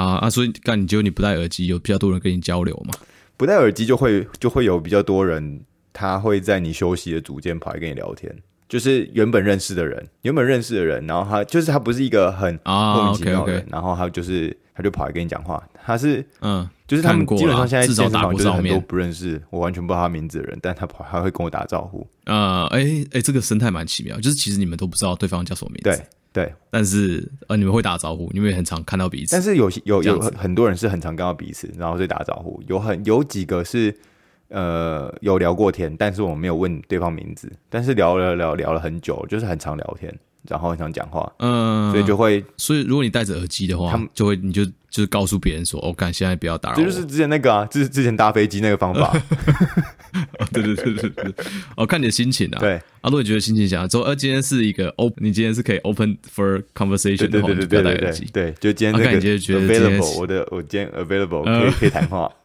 [0.00, 2.94] 啊啊，所以干你觉得你不戴耳机，有比较多人跟你交流吗？
[3.36, 5.60] 不戴耳机就会就会有比较多人，
[5.92, 8.34] 他会在你休息的组间跑来跟你聊天。
[8.68, 33.96] 就是原本认识的人，原本认识的人，然后他就是他不是一个很莫名其妙的人，然后他就是他就跑来跟你讲话，他是嗯，就是他们基本上现在健身房就是很多不认识，我完全不知道他名字的人，但他跑还会跟我打招呼，呃，哎、欸、哎、欸，这个生态蛮奇妙，就是其实你们都不知道对方叫什么名字，对对，但是呃你们会打招呼，你们也很常看到彼此，但是有有有很多人是很常看到彼此，然后就打招呼，有很有几个是。
[34.52, 40.12] 呃，有聊过天，但是我没有问对方名字，但是聊了聊聊了很久，就是很常聊天，
[40.48, 49.16] 然后很常讲话，嗯，所以就会，所以如果你戴着耳机的话，他们就会，你就就是告诉别人说，我、哦、看现在不要打扰，这就是之前那个啊，就是之前搭飞机那个方法，
[50.52, 51.34] 对对对对对，
[51.76, 62.30] 哦，看你的心情啊，对，啊，如果你觉得心情想说，呃，今天是一个 open，你今天是可以 open for conversation 的话，对对对对对对，对，就今天那个 available，我的我今天 available 可以可以谈话。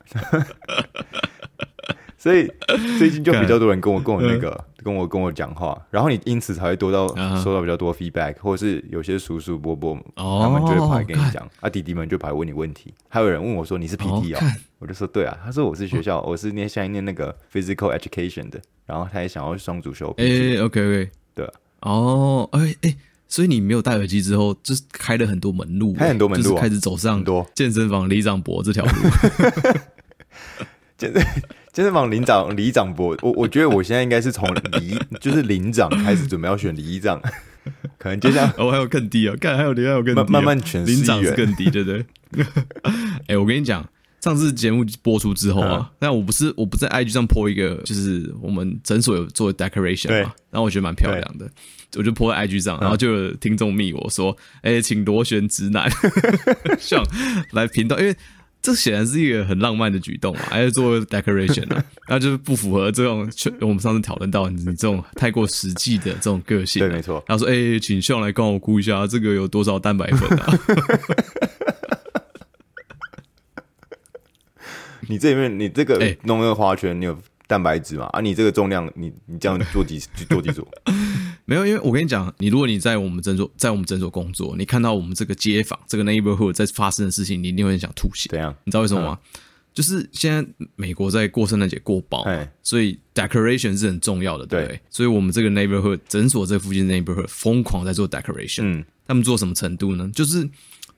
[2.18, 2.50] 所以
[2.98, 7.08] 最近就比较多人跟我 跟我那个跟我跟我讲话，然后你因此才会多到
[7.42, 14.40] 收到比较多 feedback，或者是有些叔叔伯伯他们就会跑来跟你讲，啊弟弟们就跑来问你问题，还有人问我说，你是 PT 哦，
[14.78, 20.14] 我就说对啊，他说我是学校我是念现在念那个 physical education 的，然后他也想要双主修。
[20.20, 20.24] 哎
[20.62, 22.96] ，OK OK，对，哦，哎哎，
[23.28, 27.44] 所以你没有戴耳机之后，就是开了很多门路，开很多门路，开始走上多。
[27.56, 28.92] 健身房里长博这条路，
[30.96, 31.26] 健身。
[31.76, 34.48] 健身房里长李长伯，我我觉得我现在应该是从
[34.80, 37.22] 里 就是里长开始准备要选里长，
[38.00, 42.06] 可能接下来 哦还有更低啊，看还有还有更低，慢慢选里长是更低，对不对？
[42.84, 42.94] 哎、
[43.28, 43.86] 欸，我跟你讲，
[44.22, 51.46] 上次节目播出之后啊，但、嗯、我不是我不在 IG 上 po 一个，就是我们诊所有做 decoration 嘛，然后我觉得蛮漂亮的，
[51.98, 55.92] 我就 po 在 IG 上，然后就有听众密我说，哎、欸，请螺旋直男
[56.80, 57.06] 上
[57.52, 58.16] 来频道，因为。
[58.66, 61.86] 这显然是一个很浪漫的举动嘛， 还是做 decoration 啊？
[62.10, 63.30] 那就是不符合这种
[63.62, 66.80] 我们上次讨论到你这种太过实际的这种个性。
[66.80, 67.24] 对，没错。
[67.28, 70.52] 然后说：“哎、欸，请上来帮我估一下，这个有多少蛋白粉啊？”
[75.08, 78.08] 你这里面，你这个弄那个花圈，你有蛋白质吗？
[78.14, 80.68] 啊，你这个重量，你你这样做几做几组？
[81.46, 88.30] 没有，因为我跟你讲，你如果你在我们诊所，在我们诊所工作，你看到我们这个街坊这个 neighborhood 在发生的事情，你一定会很想吐血。
[88.30, 88.54] 怎样？
[88.64, 89.20] 你知道为什么吗？
[89.22, 89.40] 嗯、
[89.74, 90.44] 就是现在
[90.76, 92.26] 美国在过圣诞节过爆，
[92.64, 94.80] 所以 decoration 是很重要的，对，对，对。
[94.90, 98.64] 所以我们这个 neighborhood 诊所这附近的 neighborhood 疯狂在做 decoration。
[98.64, 100.10] 嗯，他们做什么程度呢？
[100.16, 100.50] 就是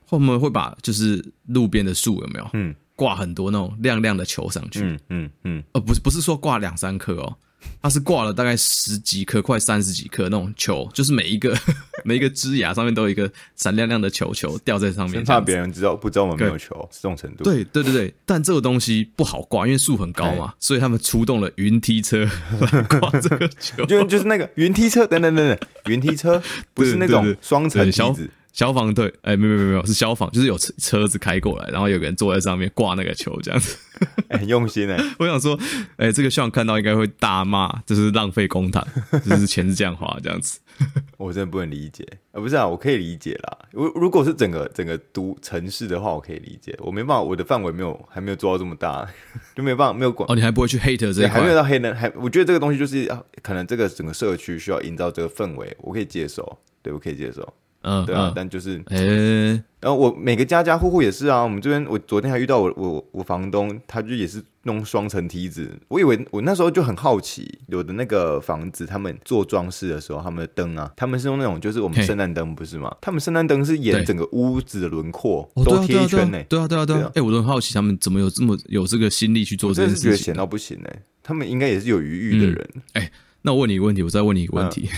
[0.08, 2.50] 他们会把就是路边的树有没有？
[2.54, 4.80] 嗯，挂很多那种亮亮的球上去。
[4.80, 5.64] 嗯嗯嗯。
[5.72, 7.36] 呃，不是不是说挂两三颗哦。
[7.80, 11.56] 它是挂了大概十几颗，快三十几颗那种球，就是每一个
[12.04, 17.44] 每一个枝芽上面都有一个闪亮亮的球球掉在上面，怕别人知道不知道我们没有球，这种程度。
[17.44, 22.28] 对对对对，但这个东西不好挂，因为树很高嘛，所以他们出动了云梯车
[22.60, 26.42] 来挂这个球，就就是那个云梯车，等等等等，云梯车
[26.74, 28.30] 不是那种 双层梯子。
[28.58, 33.78] 消防队，哎、欸，没有没有没有，是消防，就是有车车子开过来，然后有个人坐在上面挂那个球，这样子，
[34.30, 34.98] 很、欸、用心哎。
[35.16, 35.56] 我想说，
[35.96, 38.84] 哎、欸，这个像看到应该会大骂，就是浪费公帑，
[39.24, 40.58] 就是钱是这样花，这样子。
[41.18, 43.58] 我真的不能理解，啊，不是啊，我可以理解啦。
[43.70, 46.76] 如如果是整个整个都城市的话，我可以理解。
[46.80, 49.08] 我没办法，我的范围没有还没有做到这么大，
[49.54, 50.28] 就没有办法没有管。
[50.28, 51.26] 哦，你还不会去 hate 这一？
[51.28, 53.08] 还没有到黑人，还我觉得这个东西就是
[53.40, 57.54] 可能这个整个社区需要营造这个氛围，我可以接受，对，我可以接受。
[57.82, 59.50] 嗯，对啊，但就是，哎、欸，
[59.80, 61.42] 然后我每个家家户户也是啊。
[61.42, 65.70] 我们这边，我昨天还遇到我我我房东，他就也是弄双层梯子。
[65.86, 72.94] 我以为我那时候就很好奇，有的那个房子，他们做装饰的时候，他们的灯啊，他们是用那种就是我们圣诞灯不是吗？
[73.00, 76.46] 他们圣诞灯是沿整个屋子的轮廓都贴一圈呢、欸。
[76.48, 77.06] 对啊，对啊，对啊。
[77.10, 80.10] 哎、欸，我都很好奇，他们怎么有这么有这个心力去做这件事情？
[80.10, 81.02] 我真是觉得闲到不行呢、欸。
[81.22, 82.68] 他们应该也是有余裕的人。
[82.94, 83.10] 哎、
[83.42, 84.88] 那我问你一个问题，我再问你一个问题。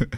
[0.00, 0.08] 嗯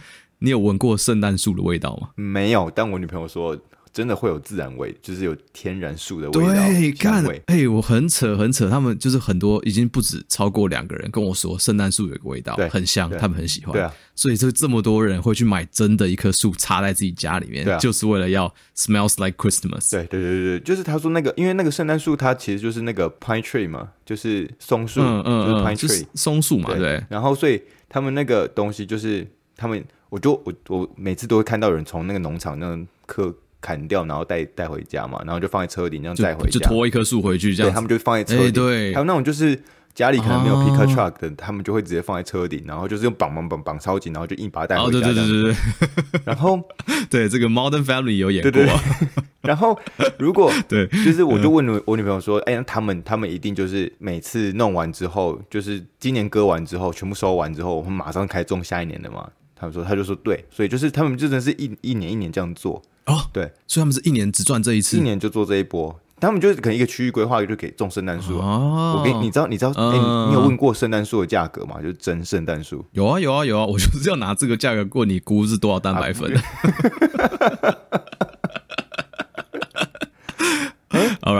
[0.43, 2.09] 你有闻过圣诞树的味道吗？
[2.15, 3.57] 没有，但我女朋友说
[3.93, 6.53] 真的会有自然味，就是有天然树的味道。
[6.53, 8.69] 对，看，哎、欸，我很扯，很扯。
[8.69, 13.71] 他们就是很多，已经不止超过两个人跟我说，圣诞树有个味道，很香，他们很喜欢。
[13.71, 19.91] 对啊，所以就这么多人会去买真的一棵树插在自己家里面，啊、就是为了要 smells like Christmas。
[19.91, 26.79] 对对对对，就是他说那个，因为那个圣诞树它其实就是那个 pine tree 嘛，就是松树，嗯嗯，就是 pine tree 松树嘛，对。
[26.79, 29.25] 对然后所以他们那个东西就是
[29.55, 29.81] 他们。
[30.13, 37.71] 我就我我每次都会看到有人从那个农场那样棵砍掉，然后带带回家嘛，然后就放在车顶这样带回家，就拖一棵树回去这样。
[37.71, 38.53] 对，他们就放在车顶。
[38.53, 39.59] 对，还有那种就是
[39.95, 44.91] 家里可能没有 pickup truck 的，他们就会直接放在车顶，然后就是用绑绑绑绑超紧，然后就硬把它带回家。
[44.91, 46.21] 对对对对对。
[46.25, 46.61] 然后，
[47.09, 48.51] 对这个 Modern Family 有演过。
[48.51, 49.23] 对对对。
[49.41, 49.75] 然后，
[50.19, 59.27] 如果 对，就是我就问我女朋友说：“哎，他们他们一定就是每次弄完之后，就是今年割完之后，全部收完之后，我们马上开种下一年的嘛？”
[59.63, 63.21] 他们说，他就说对，所以就是他们就真的是一一年一年这样做哦。
[63.31, 65.99] 对，所以他们是一年只赚这一次，一年就做这一波。
[66.19, 68.95] 他们就是可能一个区域规划就可以种圣诞树哦。
[68.97, 69.97] 我给你知道，你知道，哎，
[70.29, 71.81] 你有问过圣诞树的价格吗？
[71.81, 72.85] 就是真圣诞树。
[72.93, 73.65] 有啊，有啊，有啊！
[73.65, 76.31] 我就是要拿这个价格过你估是多少蛋白粉。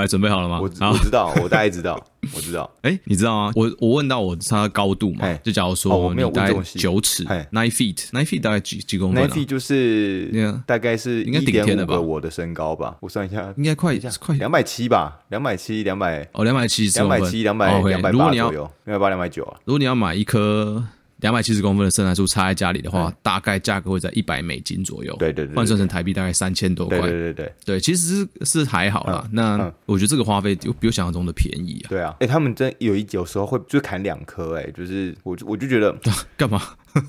[0.07, 0.59] 准备好了吗？
[0.59, 1.99] 我我知道，我大概知道，
[2.35, 2.69] 我知道。
[2.83, 3.51] 哎，你知道吗？
[3.55, 5.31] 我我问到我它的高度嘛？
[5.43, 11.99] 就假如说你大概九尺，nine feet，nine feet 大概几几公分？nine feet 就是大概是应该顶天的吧？
[11.99, 19.57] 我的身高吧，我算一下，应该快快两百七吧，两百七，两百哦，两百七，两百七，两百两百八左右，两百八，两百九啊。
[19.65, 20.83] 如果你要买一颗。
[21.23, 25.15] 两百七十公分的圣诞树插在家里的话，大概价格会在一百美金左右。
[25.17, 26.99] 对对对，换算成台币大概三千多块。
[26.99, 29.25] 对对对对，其实是是还好啦。
[29.31, 31.87] 那我觉得这个花费就比我想象中的便宜啊。
[31.87, 35.95] 对啊，哎，他们真有一有时候会就砍两棵，哎，就是我我就觉得
[36.35, 36.61] 干嘛？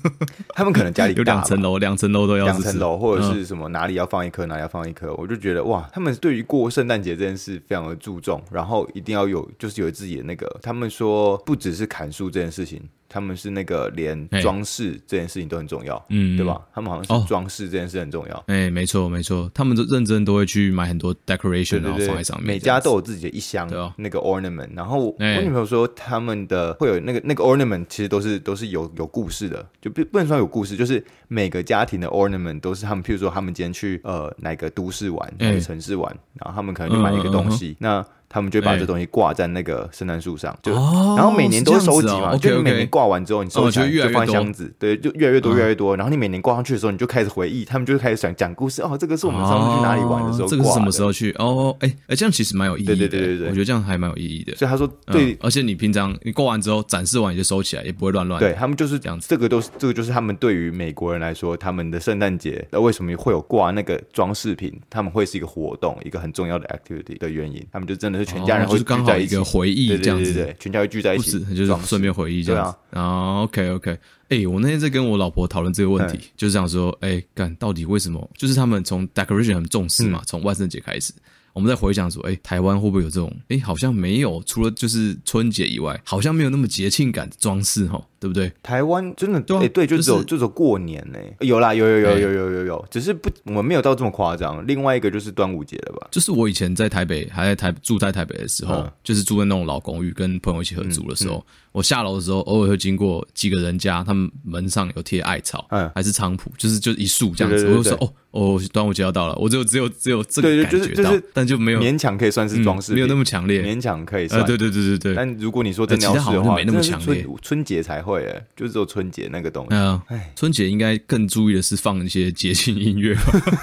[0.55, 12.81] 他们可能家里 有两层楼，两层楼都要两层楼，或者是什么哪里要放一棵，哪里要放一棵，我就觉得哇，他们对于过圣诞节这件事非常的注重，然后一定要有就是有自己的那个，他们说不只是砍树这件事情。
[13.15, 16.61] 他们是那个连装饰这件事情都很重要，嗯，对吧？
[16.73, 22.47] 他们好像是装饰这件事很重要，哎，没错没错，他们都认真都会去买很多 decoration，然后放在上面。
[22.47, 23.65] 每家都有自己的一箱
[23.95, 38.05] 那个 ornament，然后我女朋友说他们的会有那个那个 ornament，其实都是都是有有故事的，就不不能说有故事，就是每个家庭的 ornament 都是他们，譬如说他们今天去呃哪个都市玩，哪个城市玩，然后他们可能就买一个东西，那。
[38.35, 45.95] 他们就把这东西挂在那个圣诞树上，就然后每年都会收集嘛，就你每年挂完之后，你收起来就放箱子，对，就越来越多，越来越多。
[45.95, 48.81] 然后你每年挂上去的时候，你就开始回忆，他们就开始想讲故事。
[48.81, 51.31] 哦，这个是我们上次去哪里玩的时候，这个是什么时候去？
[51.39, 52.95] 哦，哎哎，这样其实蛮有意义的。
[52.97, 54.53] 对对对对，我觉得这样还蛮有意义的。
[54.57, 58.37] 所以他说，对，而且你平常你挂完之后展示完你就收起来，也不会乱乱。
[58.37, 64.77] 对他们就是这样子，这个都是这个就是他们对于美国人来说，他们的圣诞节那为什么会有挂那个装饰品？
[64.89, 67.65] 他们会是一个活动，一个很重要的 activity 的原因。
[67.71, 69.05] 他们就真的是全家人会刚。
[69.05, 72.77] 好一个回忆这样子，对，全家会聚在一起，就是顺便回忆这样子。
[72.89, 73.97] 然后 OK OK，
[74.29, 78.27] 哎，我那天在跟我老婆讨论这个问题，就是想说，哎，干到底为什么？
[78.35, 81.13] 就是他们从 decoration 很重视嘛，从万圣节开始。
[81.55, 83.33] 我们在回想说，哎，台湾会不会有这种？
[83.47, 88.51] 哎，好像没有，除了就是春节以外，好像没有那么节庆感的装饰哈，对不对？
[88.61, 94.67] 台湾真的对对，就只有就只有过年呢，有啦，有有有有有有有，只是不，我们没有到这么夸张。
[94.67, 96.09] 另外一个就是端午节了吧？
[96.11, 108.13] 就是我以前在台北，还在台住在台北的时候，就是住在那种老公寓，跟朋友一起合租的时候，我下楼的时候，偶尔会经过几个人家，他们门上有贴艾草，嗯，还是菖蒲，就是就一束这样子，我就说哦。
[108.35, 114.45] 哦，端午节要到了，我只有只有只有这个感觉到，但就没有勉强可以算是装饰，没有那么强烈，勉强可以算。
[114.45, 115.15] 对对对对对。
[115.15, 117.25] 但如果你说真的要的话，没那么强烈。
[117.41, 119.69] 春节才会，哎，就只有春节那个东西。
[119.73, 120.01] 嗯，
[120.35, 123.15] 春节应该更注意的是放一些节庆音乐。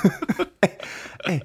[0.60, 0.70] 哎
[1.24, 1.40] 哎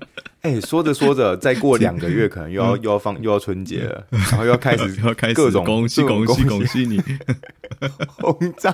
[0.48, 7.02] 哎，说着说着， 再过两个月可能又要又要放又要春节了，然后又要开始 要开始各种恭喜恭喜恭喜你
[8.20, 8.74] 轰炸。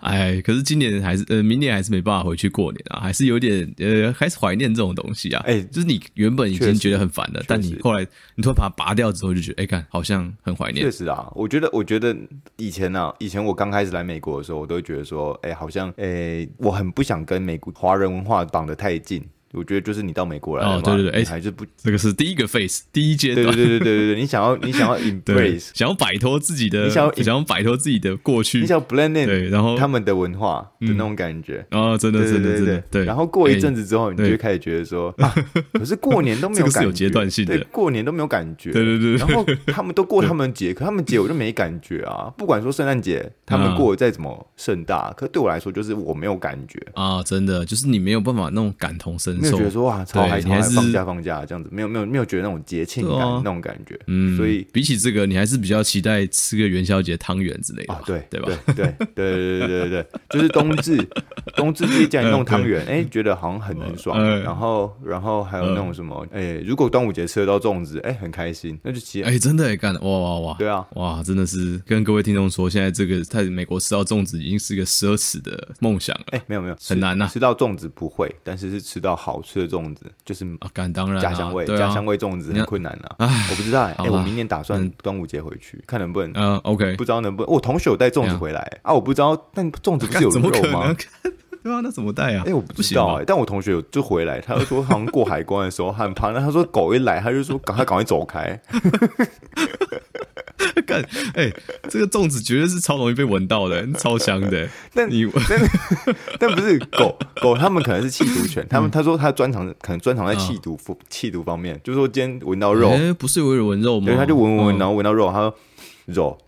[0.00, 5.40] 哎，可是今年还是呃，明年还是没办法回去过年啊，还是有点呃，还是怀念这种东西啊。
[5.46, 10.84] 哎，就是你原本已经觉得很烦了，但你后来你突然把它拔掉之后，就觉得哎，看好像很怀念。
[10.84, 12.16] 确实啊，我觉得我觉得
[12.56, 19.24] 以前呢、啊，以前我刚开始来美国的时候，我都会觉得说，哎，好像哎，我很不想跟美国华人文化绑得太近。
[19.52, 35.34] 我觉得就是你到美国来了，对对对，哎，还是不，这个是第一个 phase，第一阶段，对对对对对对，你想要你想要 embrace，想要摆脱自己的，你想要想要摆脱自己的过去，你想要 blend in，对，然后他们的文化的那种感觉，啊，真的真的真的，对，然后过一阵子之后，你就会开始觉得说，啊，
[35.74, 50.04] 可是过年都没有 感觉，有阶段性的，过年都没有感觉，对对对，然后他们都过他们节，可他们节我就没感觉啊，不管说圣诞节他们过得再怎么盛大，可对我来说就是我没有感觉啊，真的就是你没有办法那种感同身受，觉得说哇。
[50.12, 58.48] 还你还是放假放假这样子，没有没有没有觉得那种节庆感那种感觉，嗯，所以比起这个，你还是比较期待吃个元宵节汤圆之类的，啊对对吧？
[58.66, 60.96] 对对对对对对对， 就是冬至
[61.56, 64.18] 冬至自己家里弄汤圆，哎，觉得好像很很爽。
[64.42, 76.24] 然后然后还有那种什么，哎，如果端午节吃得到粽子，哎，很开心，那就其实哎，真的哎，干哇哇哇，对啊，哇，真的是跟各位听众说，现在这个在美国吃到粽子已经是一个奢侈的梦想了。
[76.30, 83.16] 哎，没有没有，很难呐，吃到粽子不会，但是是吃到好好吃的粽子，就是啊，当然家乡味，家乡味粽子很困难啊。
[83.18, 87.50] 我不知道，哎，我明年打算端午节回去，看能不能，嗯，OK，不知道能不能。
[87.50, 90.94] 我同学有带粽子回来啊，我不知道，但粽子不是有肉吗？
[91.62, 92.42] 对啊，那怎么带啊？
[92.46, 98.60] 哎，我不知道哎，但我同学有就回来，他就说好像过海关的时候很怕，那 他说狗一来，他就说赶快赶快走开。
[100.86, 101.02] 干，
[101.34, 101.52] 哎，
[101.88, 104.68] 这个粽子绝对是超容易被闻到的，超香的。
[104.94, 105.70] 但你但
[106.40, 110.78] 但不是狗狗，他们可能是缉毒犬，他们他说他专长可能专长在缉毒
[111.10, 114.06] 缉毒方面，就是说今天闻到肉，哎，不是有人闻肉吗？
[114.06, 115.54] 对，他就闻闻闻，然后闻到肉，他说
[116.06, 116.38] 肉。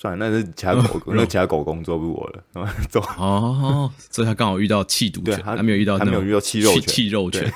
[0.00, 2.72] 算了，那是其他狗， 那其他狗工作不是我了。
[2.88, 6.82] 走哦，所以他刚好遇到气毒犬，他没有遇到，他没有遇到弃肉犬。
[6.82, 7.52] 气肉犬，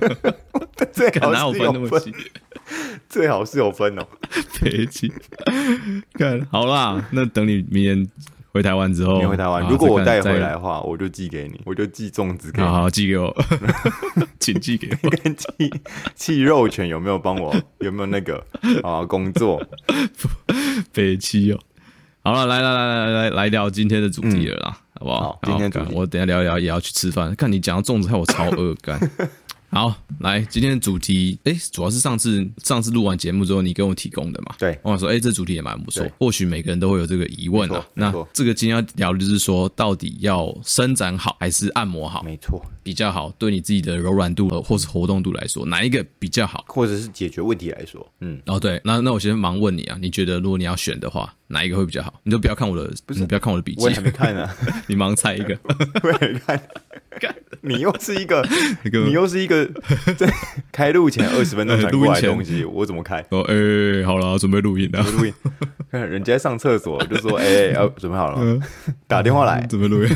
[0.92, 2.12] 最好是有分，
[3.08, 4.06] 最好是有分哦。
[4.60, 5.10] 别急，
[6.12, 8.06] 看好啦，那等你明年
[8.58, 13.32] 回台湾之后，你回台湾，如果我带回来的话，我就寄给你，我就寄粽子给你，好寄给我，
[14.40, 15.10] 请寄给我。
[15.38, 15.72] 弃
[16.16, 17.54] 弃肉犬有没有帮我？
[17.78, 18.44] 有没有那个
[18.82, 19.64] 啊工作？
[20.92, 21.58] 北七哦，
[22.24, 25.38] 好了，来来来来来来聊今天的主题了啦，好不好？
[25.44, 27.32] 今天我等下聊一聊，也要去吃饭。
[27.36, 28.98] 看你讲到粽子，害我超饿干。
[29.70, 34.54] 好，来今天的主题，哎，主要是上次上次录完节目之后，你跟我提供的嘛？
[34.58, 36.06] 对，我想说，哎，这主题也蛮不错。
[36.18, 37.86] 或许每个人都会有这个疑问啊。
[37.92, 42.22] 那这个今天要聊的就是说，到底要伸展好还是按摩好？
[42.22, 46.64] 没错，比较好，对你自己的柔软度或是活动度来说，哪一个比较好？
[46.68, 52.20] 或者是解决问题来说，嗯，哦，对，那那我先忙问你啊，你觉得如果你要选的话，哪一个会比较好？
[52.22, 54.48] 你就不要看我的，不是，你不要看我的笔记，我也还没看呢，
[54.86, 55.58] 你盲猜一个，
[56.02, 56.60] 我也没看。
[57.62, 58.46] 你又是一个，
[58.84, 59.66] 你又是一个
[60.16, 60.32] 在
[60.70, 63.24] 开录前二十分钟才过来的东西，我怎么开？
[63.30, 65.02] 哦，哎，好了，准备录音了。
[65.02, 65.34] 录音，
[65.90, 68.60] 看人家上厕所就说，哎，要准备好了，
[69.08, 70.10] 打电话来，准备录音。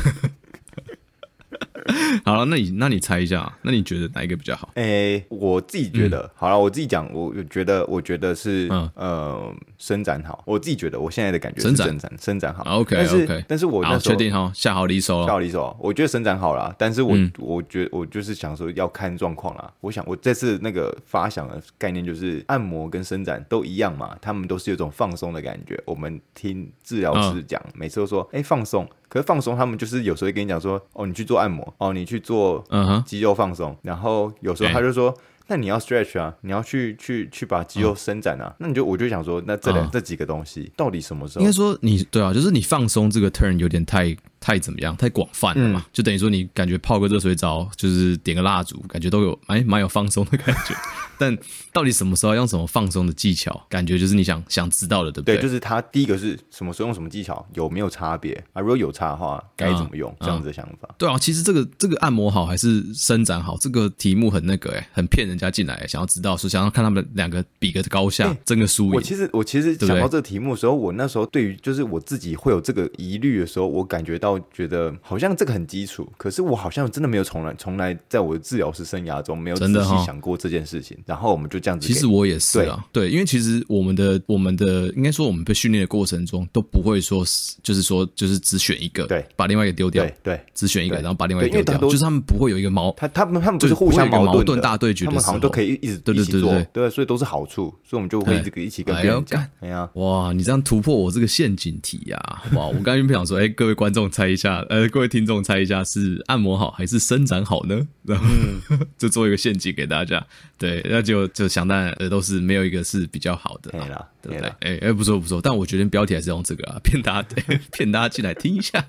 [2.24, 4.70] 好了，那你那你猜一下，那你觉得哪一个比较好？
[4.74, 10.42] 哎、欸，我自己觉得，嗯、好了，我自己讲，我觉得，我觉得是，嗯、呃，伸展好。
[10.46, 12.62] 我自己觉得，我现在的感觉是伸展，伸展，伸展好。
[12.78, 15.76] OK，但是但是我那时候确定哈，下好离手，下好离手。
[15.80, 19.72] 我觉得伸展好了，但是我，嗯、我觉得我就是想说要看状况啦。
[19.80, 25.80] 我想我这次那个发想的概念就是，按摩跟伸展都一样嘛，他们都是有种放松的感觉。
[25.84, 28.88] 我们听治疗师讲，嗯、每次都说，哎、欸，放松。
[29.12, 32.64] 可是放松，他们就是有时候会跟你讲说，哦，你去做按摩，哦，你去做
[33.04, 33.78] 肌肉放松，uh huh.
[33.83, 35.11] 然后有时候他就说。
[35.11, 35.16] 欸
[35.49, 41.40] 那你要 stretch 啊，你要去去去把肌肉伸展啊，嗯、那你就我就想说，那这两、嗯、这几个东西到底什么时候？
[41.42, 50.75] 应该说你对啊，就是你放松这个 turn 有点太太怎么样，太广泛了嘛，嗯、就等于说你感觉泡个热水澡，就是点个蜡烛，感觉都有蛮蛮有放松的感觉。
[51.18, 51.38] 但
[51.72, 53.64] 到底什么时候用什么放松的技巧？
[53.68, 55.37] 感觉就是你想想知道的，对不对？
[55.37, 58.61] 对，就是他第一个是什么时候用什么技巧，有没有差别啊？
[58.61, 60.11] 如果有差的话，该怎么用？
[60.11, 60.88] 嗯、这样子的想法。
[60.99, 68.92] 对啊，其实这个这个按摩好还是伸展好，这个题目很那个哎、欸，很骗人家进来、欸，想要知道是想要看他们两个比个高下，争、欸、个输赢。
[68.94, 81.86] 我其实我其实想到这个题目的时候，对对我那时候对于就是我自己会有这个疑虑的时候，我感觉到觉得好像这个很基础，可是我好像真的没有从来从来在我的治疗师生涯中没有仔细想过这件事情，然后我们就这样子。
[81.86, 87.24] 其实我也是啊，对，因为其实我们的我们的应该说我们被训练的过程中都不会说，
[87.62, 90.40] 就是说就是只选一个，对，把另外一个丢掉，对，对。
[90.54, 107.87] 只选一个，然后把另外一个丢掉，就是他们不会有一个矛，他他们他们不是互相矛盾大对决，他们好像都可以一直对对对对对，所以都是好处，所以我们就会这个一起跟别人讲，哎呀，哇，你这样突破我这个陷阱题呀，哇，我刚刚原本想说，哎，各位观众猜一下，呃，各位听众猜一下，是按摩好还是伸展好呢？
[108.05, 108.26] 然后
[108.97, 110.26] 就做一个陷阱给大家，
[110.59, 112.62] 对，那就就想当然呃都是没有。
[112.62, 114.49] 一个是比较好的，对了，对不对？
[114.61, 117.37] 哎哎，不错不错，但我觉得标题还是用这个啊， 骗大家，
[117.73, 118.87] 骗大家进来听一下。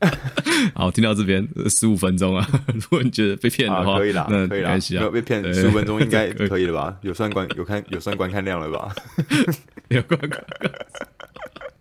[0.74, 6.96] 好，听到这边十五分钟啊，如果你觉得被骗的话，可以啦，那可以啦，没有被骗十五分钟应该可以了吧？
[7.02, 8.94] 有算观有看有算观看量了吧？
[9.88, 10.42] 有观看。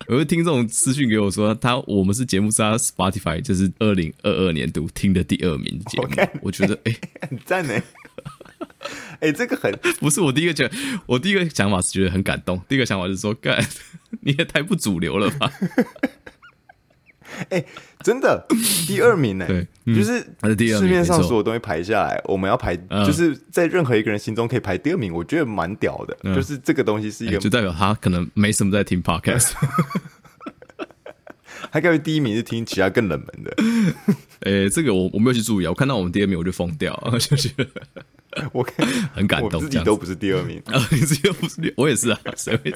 [0.10, 6.96] 有个听众私讯给我说，他我们是节目是他 Spotify 就是二零二二年度听的第二名节目，我觉得 哎，
[7.30, 7.76] 很赞呢。
[9.20, 10.76] 哎、欸，这个很 不是我第一个觉得，
[11.06, 12.60] 我第一个想法是觉得很感动。
[12.68, 13.64] 第一个想法是说，干
[14.22, 15.52] 你也太不主流了吧？
[17.50, 17.66] 哎、欸，
[18.04, 18.46] 真的
[18.88, 19.46] 第二名呢？
[19.48, 20.20] 对，嗯、就是
[20.78, 26.18] 市面上所有东西排下来，我们要排，嗯、就是在任何一个人心中可以排第二名，我觉得蛮屌的。
[26.24, 29.54] 嗯、就是这个东西是一个，欸、就代表他可能没什么在听 podcast。
[31.72, 33.56] 他该不会第一名是听其他更冷门的？
[34.42, 37.50] 哎、欸，这个我我没有去注意啊，我看到我们第二名我就疯掉，就是。
[38.54, 38.66] 我
[39.14, 40.80] 很感动，我自己都不是第二名啊！
[40.92, 42.20] 你自己都不是，我也是啊。
[42.38, 42.72] 谁会？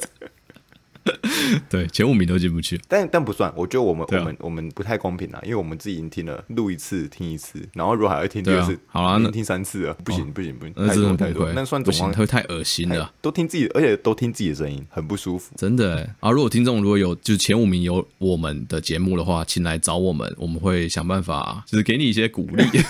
[1.68, 3.52] 对，前五名都进不去，但但不算。
[3.54, 13.12] 我觉得我们、啊、我们我们不太公平啊，因为我们自己已经听了录一次听一次，然后如果还要听第二次，啊、好了，那听三次了，不行不行不行，那真的太多那算不行，会太恶心了。
[13.20, 15.54] 都听自己，而且都听自己的声音，很不舒服。
[15.56, 16.30] 真的啊！
[16.30, 22.64] 如果听众如果有就是前五名有我们的节目的话，请来找我们，我们会想办法就是给你一些鼓励。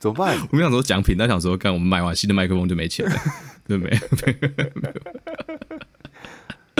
[0.00, 0.36] 怎么办？
[0.50, 3.16] 我们想说奖品，但想说，看我们买完新的麦克风就没钱了，
[3.68, 3.90] 对没？
[4.74, 4.92] 没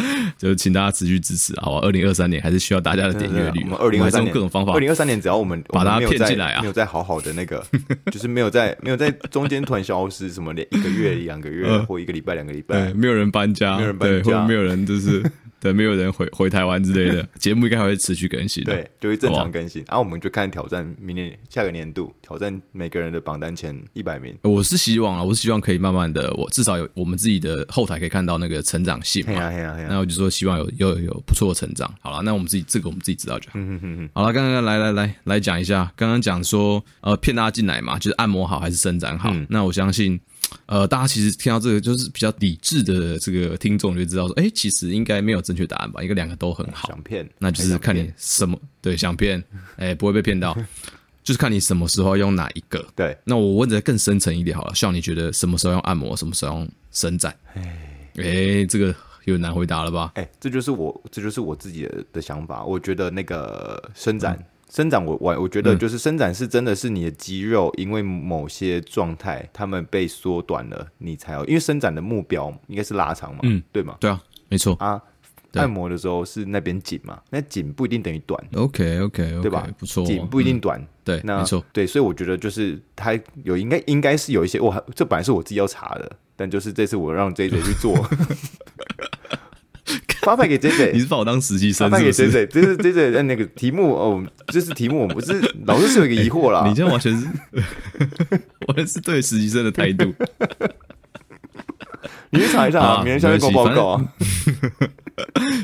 [0.38, 1.86] 就是请大家持续支持，好吧？
[1.86, 3.62] 二零二三年还是需要大家的点阅率。
[3.64, 7.64] 我们二零二三年各种方法，二零二三年只要我们把大家骗进来啊，没有再好好的那个，
[8.12, 15.22] 就是没有在没有在中间突然消失，什么连一个月、 两个月或一个礼拜、两个礼拜，没有人搬家，没有人搬家，没有人就是。
[15.60, 18.64] 对，没有人回回台湾之类的 节目，应该还会持续更新。
[18.64, 19.84] 对，就会正常更新。
[19.86, 24.34] 然后我们就看挑战明年下个年度挑战每个人的榜单前一百名。
[24.42, 29.50] 我是希望啊，我是希望可以慢慢的，我至少有我们自己的后台可以看到那个成长性嘛。
[29.88, 31.92] 那我就说希望有有有不错的成长。
[32.00, 33.52] 好了，那我们自己这个我们自己知道就好。
[33.54, 34.10] 嗯嗯嗯。
[34.14, 39.30] 好了，刚刚来来来来讲一下，刚刚讲说呃骗大家进来嘛，就是按摩好还是伸展好？
[39.48, 40.18] 那我相信。
[40.66, 46.02] 呃，大家其实听到这个就是比较理智的这个听众就知道说，哎，其实应该没有正确答案吧？
[46.02, 49.42] 一个两个都很好，想骗，那就是看你什么对想骗，
[49.76, 50.56] 哎，不会被骗到，
[51.22, 52.84] 就是看你什么时候用哪一个。
[52.96, 57.34] 对，那我问的更深层一点好了，希望你觉得什么时候用按摩，什么时候用伸展？
[58.16, 58.86] 哎，这个
[59.24, 60.12] 有点难回答了吧？
[60.14, 64.38] 哎，这就是我这就是我自己的的想法，我觉得那个伸展。
[64.70, 73.96] 嗯伸展我我我觉得就是伸展是真的是你的肌肉，因为某些状态它们被缩短了，你才有因为伸展的目标应该是拉长嘛，嗯，对吗？
[73.98, 75.02] 对啊，没错啊。
[75.54, 78.40] 按摩的时候是那边紧嘛，那紧不一定等于短。
[78.54, 79.66] OK OK，对吧？
[79.76, 80.80] 不错，紧不一定短。
[81.02, 81.64] 对，那没错。
[81.72, 87.98] 对，所以我觉得就是它有应该应该是有一些，我这本来是我自己要查的，但就是这次我让 JJ 去做。
[90.22, 91.90] 发派给 J J，你是把我当实习生？
[91.90, 96.64] 发派给 J J，这是 J J 的那个题目哦，这是题目，我不是老师是有一个疑惑啦。
[96.68, 97.26] 你这样完全是，
[98.68, 100.14] 完全是对实习生的态度。
[102.32, 104.04] 你去查一下啊，明天下面给我报告啊。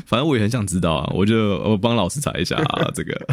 [0.05, 3.27] 反正我也很想知道啊，我就我帮老师查一下啊，这个。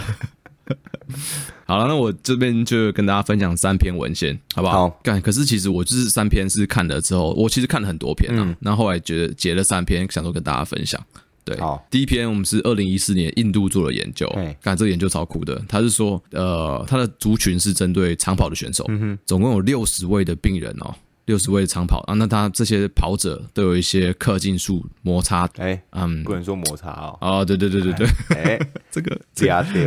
[1.67, 4.89] 好了，那我这边就跟大家分享三篇文献，好不好？
[4.89, 5.01] 好。
[5.03, 8.43] 干，可是其实我就是三篇是看了之后，我其实看了很多篇啊。
[8.47, 8.57] 嗯。
[8.61, 11.01] 然后后来觉得截了三篇，想说跟大家分享。
[11.45, 11.59] 对。
[11.61, 11.87] 好。
[11.91, 14.27] 第一篇我们是二零一四年印度做的研究，
[14.63, 15.63] 看这个研究超酷的。
[15.69, 20.95] 他是说，呃，他的族群是针对长跑的选手，嗯，总共有六十位的病人哦。
[21.27, 28.07] 六十位长跑啊，那他这些跑者都有一些氪金术摩擦，哎、欸，嗯，不能说摩擦哦，哦，对对对对对，
[28.37, 29.19] 哎、欸， 这个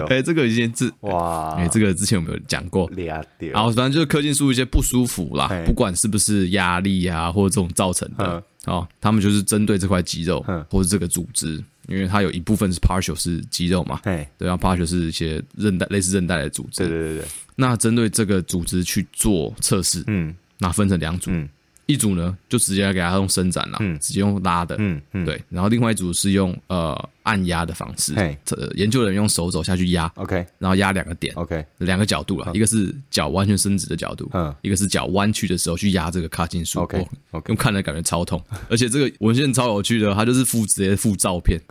[0.09, 2.89] 哎、欸，这个已经是哇，哎、欸，这个之前有没有讲过？
[2.95, 20.33] 俩掉，然后反正就是氪金术一些不舒服啦，欸、不管是不是压力啊或者这种造成的，哦、嗯，他们就是针对这块肌肉或者这个组织，因为它有一部分是 partial 是肌肉嘛，哎，对，然后 partial 是一些韧带类似韧带的组织，对对对对，那针对这个组织去做测试，嗯。
[20.59, 21.47] 那分成两组，嗯、
[21.85, 37.07] 一组呢就直接给他用伸展了，嗯、直接用拉的，嗯嗯、对，然后另外一组是用呃按压的方式，呃研究人用手肘下去压，OK，然后压两个点，OK，两个角度啦，嗯、一个是脚完全伸直的角度，嗯，一个是脚弯曲的时候去压这个卡金术，OK，
[37.47, 41.61] 用看了感觉超痛，而且这个文献超有趣的，它就是附直接附照片。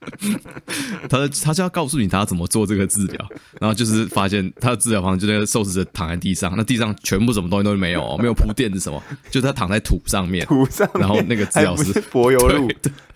[1.08, 3.28] 他他就要告诉你他要怎么做这个治疗，
[3.60, 12.68] 然后就是发现他的治疗方式就那个受试者躺在地上，那地上全部什么东西都没有，没有铺垫是什么，就他躺在土上面，土上，然后那个治疗师柏油路，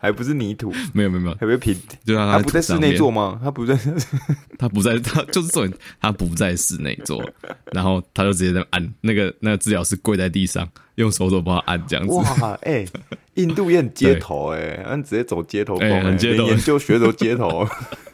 [0.05, 3.40] 还不是泥土，没有没有没有，还不是平，对啊，他不在室内做吗？
[3.43, 3.79] 他不在，
[4.59, 5.67] 他不在，他就是说
[6.01, 7.25] 他不在室内做，
[7.73, 10.69] 然后他就直接在按那个那个治疗师跪在地上。
[10.97, 12.88] 用手肘帮他按这样子，哇， 哎、欸，
[13.35, 17.67] 印度也很街头哎、欸，对直接走街头风、欸，很街头，研究学走街头。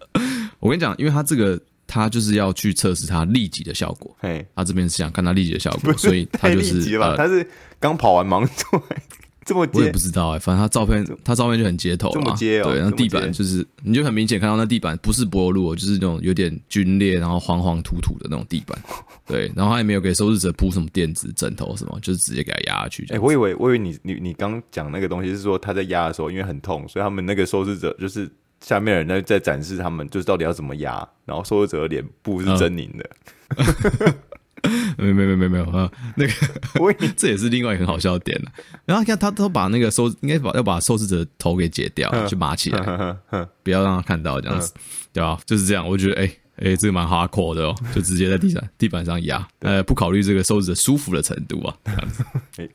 [0.61, 4.43] 我跟你讲，因为他这个他就是要去测试他立即的效果，嘿。
[4.57, 7.47] 他这边是想看他立即的效果，所以他就是呃，他是
[7.79, 9.03] 刚跑完忙出来。
[9.51, 18.79] 这么我也不知道哎、欸，反正他照片，他照片就很街头嘛，对，然后地板就是，你就很明显看到那地板不是柏油路，就是那种有点龟裂，然后黄黄土土的那种地板，
[19.27, 23.03] 对，然后他也没有给受试者铺什么垫子、枕头什么，就是直接给他压下去。
[23.11, 33.11] 哎、欸，我以为，我以为你你你刚讲那个东西是说他在压的时候因为很痛，所以他们那个受试者就是下面人在在展示他们就是到底要怎么压，然后受试者的脸部是狰狞的。
[33.57, 34.15] 嗯
[34.99, 36.33] 没没没有没有没有啊，那个
[36.81, 38.51] 我 这也是另外一个很好笑的点了。
[38.85, 43.17] 然后看他都把那个受应该把要把受试者的头给解掉，就麻起来，
[43.63, 44.73] 不要让他看到这样子，
[45.13, 45.39] 对吧？
[45.47, 52.25] 就是这样，我觉得哎哎，这个蛮 hardcore 的哦，就直接在地上地板上压，呃，不考虑这个手指的舒服的程度啊，这样子。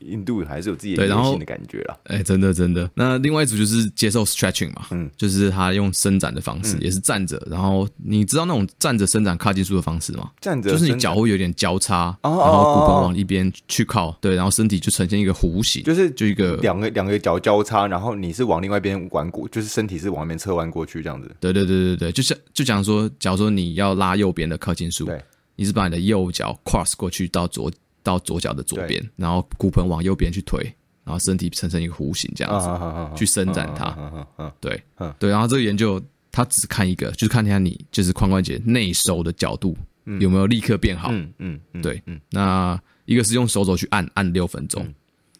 [0.00, 1.96] 印度还是有自己的性的感觉啦。
[2.04, 2.90] 哎，真的真的。
[2.94, 10.30] 那另外一组就是接受 stretching 嘛，嗯，就是他用伸展的方式，也是站着，然后你知道那种站着伸展卡技术的方式吗？
[10.40, 21.30] 站着就是你脚会有点交叉，然后骨盆往一边去靠，对，然后身体就呈现一个弧形，就是就一个两个两个脚交叉，然后你是往另外一边弯过，就是身体是往那边侧弯过去这样子。
[21.38, 25.22] 对对对对对，就像就讲说，假如说你要拉右边的髂胫束，对，
[25.54, 27.70] 你是把你的右脚 cross 过去到左
[28.02, 30.62] 到左脚的左边，然后骨盆往右边去推，
[31.04, 34.26] 然后身体呈成一个弧形这样子，去伸展它。
[34.60, 34.82] 对，
[35.18, 39.76] 对，然后这个研究它只看一个，就是看一下你就是髋关节内收的角度
[40.20, 41.10] 有没有立刻变好。
[41.12, 44.86] 嗯嗯，对，那一个是用手肘去按按六分钟，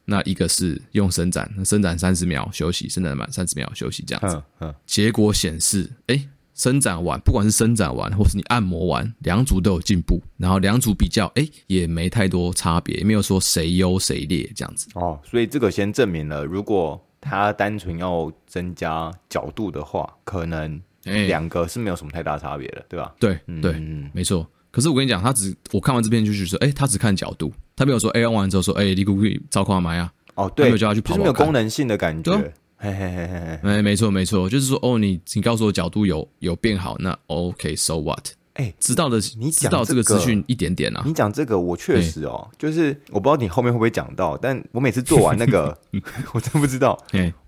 [0.05, 4.75] 那一个是用伸展，伸展三十秒休息，伸展满三十秒休息这样子。
[4.87, 6.29] 结果显示，哎。
[6.57, 10.21] 伸展完，不管是伸展完，或是你按摩完，两组都有进步。
[10.39, 14.89] 然后两组比较，哎，也没太多差别，也没有说谁优谁劣这样子。
[14.95, 23.15] 哦，所以这个先证明了，如果他单纯要增加角度的话，可能两个是没有什么太大差别的，对吧？
[23.21, 23.75] 对，对，
[24.13, 24.47] 没错。
[24.71, 30.11] 可是我跟你讲，他只我看完这篇就是说，哎，他只看角度，他没有说，哎，按完之后说，哎，你可不可以照看吗呀？
[30.35, 32.53] 哦，对，没有叫他去跑跑，没有功能性的感觉。
[32.79, 38.29] 嘿嘿嘿嘿嘿，哎，没错没错，就是说，哦，你你告诉我角度有有变好，那 OK，so what？
[38.53, 41.03] 哎，欸、知道的，你知道这个资讯一点点啊。
[41.05, 45.79] 你讲这个，我确实哦，欸、就是我不知道你后面会不会讲到，但我每次做完那个，
[46.33, 46.99] 我真不知道。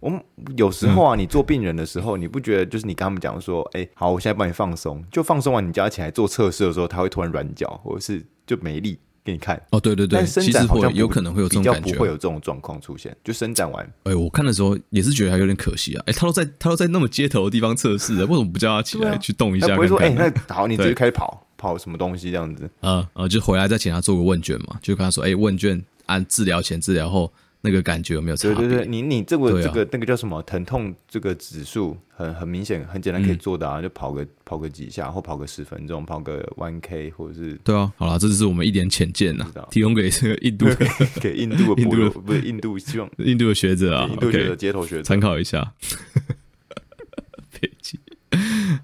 [0.01, 0.13] 我
[0.57, 8.99] 有时候啊，你做病人的时候，你不觉得就是你跟他们讲说，哎、欸，好，我现在帮你放松，就放松完，你叫他起来做测试的时候，他会突然软脚，或者是就没力。
[9.29, 13.15] 给你看哦，对对对，其实好像有可能会有这种感觉，不会有这种状况出现。
[13.23, 16.03] 就伸展完，哎，我看的时候也是觉得还有点可惜啊。
[16.07, 19.75] 哎，他都在他都在那么街头的地方测试了，为什么不叫他起来去动一下？
[19.75, 22.71] 不会说，哎，那好，你直接开始跑跑什么东西这样子？
[22.81, 27.31] 嗯嗯，就回来再请他做个问卷嘛，就跟他说，哎，问卷按治疗前、治疗后。
[27.61, 28.55] 那个感觉有没有差别？
[28.57, 30.41] 对对对，你你这个这个那个叫什么？
[30.43, 40.67] 疼痛这个指数很很明显很简单可以做到啊，就跑个跑个几下或跑个十分钟，跑个 one k 或者是对啊，好了，这就是我们一点浅见呐，提供给这个印度
[41.21, 45.03] 给印度的印度不是印度希望 印度的学者啊，印度的街头学者。
[45.03, 45.73] 参考一下。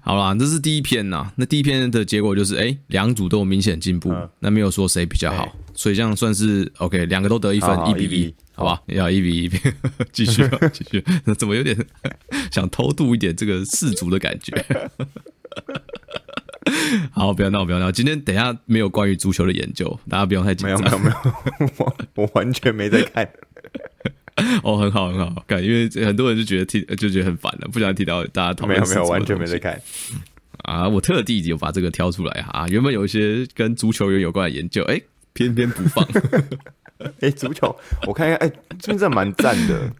[0.01, 1.31] 好啦，这是第一篇呐。
[1.35, 8.33] 那第一篇的结果就是，哎，两组都有明显进步，那没有说谁比较好，所以这样算是 OK，两个都得一分，一比一。
[8.55, 9.59] 好吧，要一比一 比，
[10.11, 11.03] 继续继续。
[11.25, 11.77] 那 怎么有点
[12.51, 14.65] 想偷渡一点这个世足的感觉？
[17.11, 17.91] 好，不要闹，不要闹。
[17.91, 20.81] 今天等一下没有关于足球的研究，大家不用太紧张。
[20.81, 21.11] 没有没有
[21.59, 23.29] 没有，我我完全没在看。
[24.63, 28.79] 哦，很好很好，看，因为很多人就觉得听就觉得很烦了，不想提到大家讨论。
[28.79, 29.79] 没有没有，完全没在看。
[30.63, 34.99] 啊，我特地有把这个挑出来啊，原本有一些跟足球员有关的研究，哎，
[35.33, 36.07] 偏偏不放。
[36.99, 37.75] 哎、欸，足球，
[38.07, 39.91] 我看一下，哎、欸，真的蛮赞的。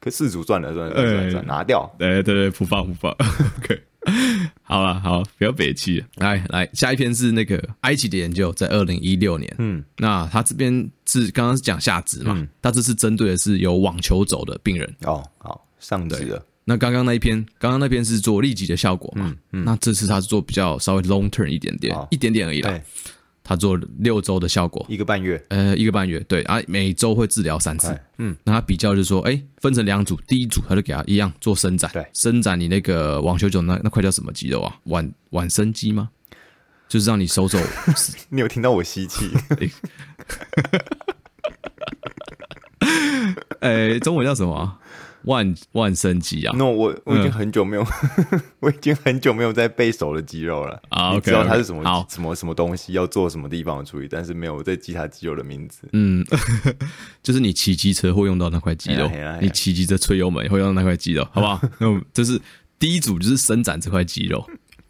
[0.00, 1.90] 可四组赚了赚了赚了，算了，拿掉。
[1.98, 3.12] 对对对，不放不放。
[3.58, 3.82] OK，
[4.62, 6.02] 好了好，不要憋气。
[6.16, 9.54] 来来，下一篇是那个埃及的研究，在二零一六年。
[9.58, 12.32] 嗯，那他这边是刚刚是讲下肢嘛？
[12.36, 14.96] 嗯、他这次针对的是有网球肘的病人。
[15.02, 16.42] 哦，好，上肢的。
[16.64, 19.26] 那刚刚那一篇，刚刚那篇是做立即的效果嘛？
[19.52, 22.80] 嗯，嗯那这次他是做比较稍微 long term 一点点，哦、一点点而已啦。
[23.48, 34.76] 他做六周的效果，一个半月，呃，一个半月，对啊，每周会治疗三次，嗯，那他比较就是说，哎，分成两组，第一组他就给他一样做伸展，对，伸展你那个网球肘那那块叫什么肌肉啊？
[34.84, 36.10] 腕腕伸肌吗？
[36.90, 37.58] 就是让你手肘，
[38.28, 39.30] 你有听到我吸气？
[43.60, 44.78] 哎，中文叫什么？
[45.24, 47.86] 腕腕伸肌啊？No，我我已经很久没有，
[48.60, 51.12] 我已经很久没有在背手的肌肉了啊。
[51.12, 55.88] 我知道它是什么什么什么东西，要做什么地方的处理，但是没有在记它肌肉的名字。
[55.92, 56.24] 嗯，
[57.22, 61.60] 就是你骑机车会用到那块肌肉，你骑机车吹油门会用到那块肌肉，好不好？
[61.78, 62.40] 那这是
[62.78, 64.48] 第一组，就是伸展这块肌肉。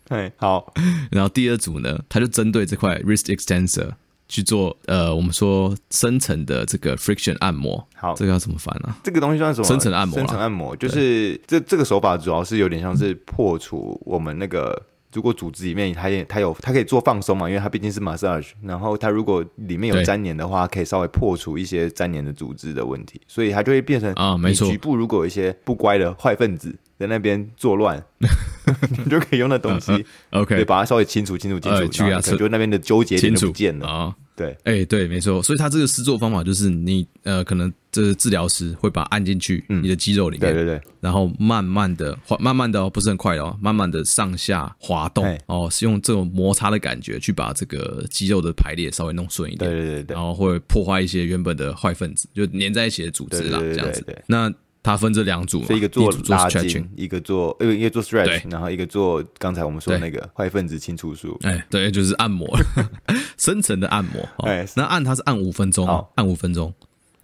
[0.09, 0.73] 哎，好。
[1.11, 3.93] 然后第二组呢，它就针对这块 wrist extensor。
[4.29, 8.95] 去做呃，我们说深层的这个 friction 按摩，好，这个要怎么翻呢？
[9.03, 9.67] 这个东西算什么？
[9.67, 14.81] 深层按摩，深层按摩就是这这个手法主要是有点像是破除我们那个，
[15.13, 28.03] 如果组织里面它也它有它可以做放松嘛，因为它毕竟是 massage，然后它如果里面有粘连的话，可以稍微破除一些粘连的组织的问题，所以它就会变成啊，没错，局部如果有一些不乖的坏分子在那边作乱，
[29.03, 33.87] 你就可以用那东西，OK，对，把它稍微清除清除清除，去啊就那边的纠结点就不见了。
[33.87, 34.15] 啊。
[34.39, 35.43] 对，哎、欸，对，没错。
[35.43, 54.23] 所以他这个施作方法就是你呃，可能这个治疗师会把按进去你的肌肉里面，对对对，然后慢慢的、慢慢的哦，不是很快的哦，慢慢的上下滑动哦，是用这种摩擦的感觉去把这个肌肉的排列稍微弄顺一点，对对对对，然后会破坏一些原本的坏分子，就粘在一起的组织啦，对对对对对这样子。
[54.27, 61.39] 那它分这两组嘛，一个做拉筋，做一个做一个一个做 stretch，然后一个做刚才我们说的那个坏分子清除术。
[61.43, 62.49] 哎，对，就是按摩，
[63.37, 64.27] 深层的按摩。
[64.49, 66.73] 哎，那按它是按五分钟，按五分钟。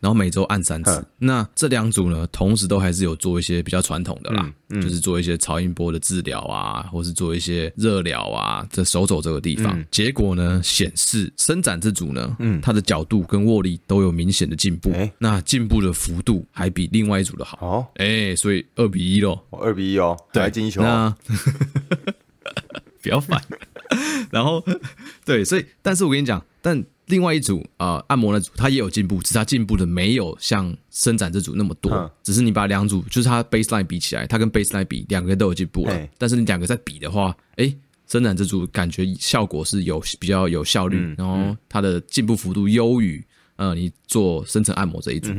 [0.05, 9.81] 然后每周按三次，那这两组呢，同时都还是有做一些比较传统的啦，嗯嗯、就是做一些超音波的治疗啊，或是做一些热疗啊，这手肘这个地方。
[9.81, 17.57] 嗯、结果呢，显示伸展这组呢，嗯，它的角度跟握力都有明显的进步，欸、那进步的幅度还比另外一组的好。
[17.67, 20.83] 哦，哎，所以二比一喽，二比一哦，对，进球。
[20.83, 21.17] 那
[23.01, 23.43] 不要烦。
[24.31, 24.63] 然后，
[25.25, 26.85] 对，所以，但是我跟你讲，但。
[27.07, 31.93] 另外一组啊、呃，按摩那组，它也有进步，只是它进步的没有像伸展这组那么多。
[31.93, 36.09] 嗯、只是你把两组，就是它 baseline 比起来，它跟 baseline 比，两个都有进步了。
[36.17, 37.77] 但是你两个在比的话，哎、欸，
[38.09, 43.23] 伸展这组感觉效果是有比较有效率，嗯、然后它的进步幅度优于
[43.57, 45.31] 呃你做深层按摩这一组。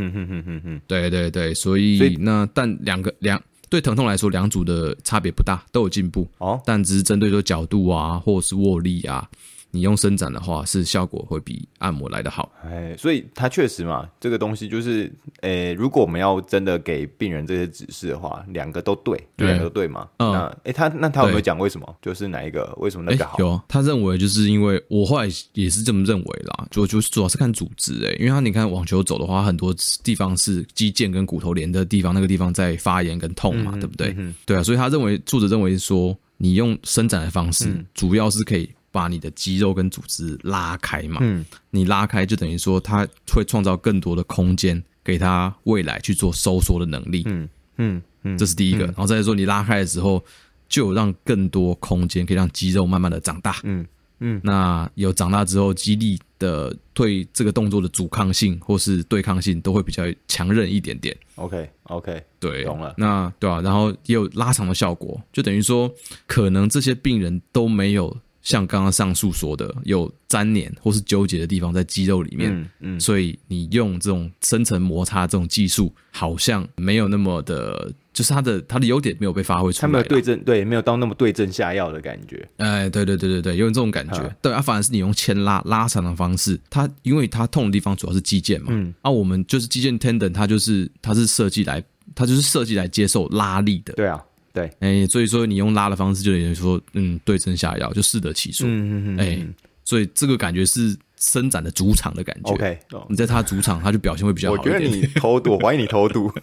[0.87, 6.29] 对对对，所以，所以那但两个两对疼痛来说，两组的差别不大，都有进步。
[6.37, 9.27] 哦，但只是针对说角度啊，或者是握力啊。
[9.75, 12.49] 你用伸展的话，是效果会比按摩来得好。
[12.63, 15.11] 哎，所以它确实嘛，这个东西就是，
[15.41, 20.07] 诶、欸，如果我们要真的给病人这些指示的话，两个都对，两对个都对嘛。
[20.19, 21.95] 嗯，那，哎、欸，他那他有没有讲为什么？
[21.99, 22.73] 对就是哪一个？
[22.77, 23.35] 为什么那个好？
[23.37, 34.15] 欸、有，他认为就是因为我后来也是这么认为啦，就就主要是看组织，哎，因为他你看网球走的话，很多地方是肌腱跟骨头连的地方，那个地方在发炎跟痛嘛，嗯、对不对？
[34.17, 38.69] 嗯、对啊，所以他认为作者认为说，你用伸展的方式，嗯、主要是可以。
[38.95, 48.85] 把你的肌肉跟组织拉开嘛，嗯，你拉开就等于说，它会创造更多的空间给它未来去做收缩的能力，嗯嗯嗯，这是第一个。
[48.85, 50.23] 然后再来说，你拉开的时候，
[50.69, 53.85] 就有让更多空间可以让肌肉慢慢的长大，嗯
[54.19, 54.39] 嗯。
[54.41, 61.13] 那有长大之后，肌力的对这个动作的阻抗性或是对抗性都会比较强韧一点点。
[61.35, 62.95] OK OK，对，懂了。
[62.97, 65.93] 那对啊，然后也有拉长的效果，就等于说，
[66.25, 68.15] 可能这些病人都没有。
[68.45, 94.23] 像刚刚上述说的，有粘连或是纠结的地方在肌肉里面，嗯，嗯，所以你用这种深层摩擦这种技术，好像没有那么的，就是它的它的优点没有被发挥出来，它没有对症，对，没有到那么对症下药的感觉，哎，对对对对对，有这种感觉，嗯、对啊，反而是你用牵拉拉长的方式，它因为它痛的地方主要是肌腱嘛，嗯，啊，我们就是肌腱 tendon，它就是它是设计来，它就是设计来接受拉力的，对啊。
[94.55, 98.65] 对，哎，所以说你用拉的方式，就等于说，嗯，对症下药，就适得其所。
[98.65, 99.45] 嗯嗯嗯，哎，
[99.83, 102.53] 所以这个感觉是伸展的主场的感觉。
[102.53, 104.57] OK，你在他主场，他就表现会比较好。
[104.57, 106.31] 我觉得你偷渡，我怀疑你偷渡。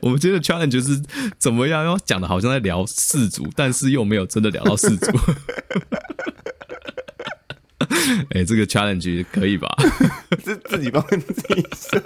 [0.00, 1.00] 我们今天的 challenge 就是
[1.36, 5.12] 怎么样要讲的好像在聊四组，但是又没有真的聊到四组。
[8.30, 9.68] 哎，这个 challenge 可以吧？
[10.42, 12.02] 是自己帮自己设。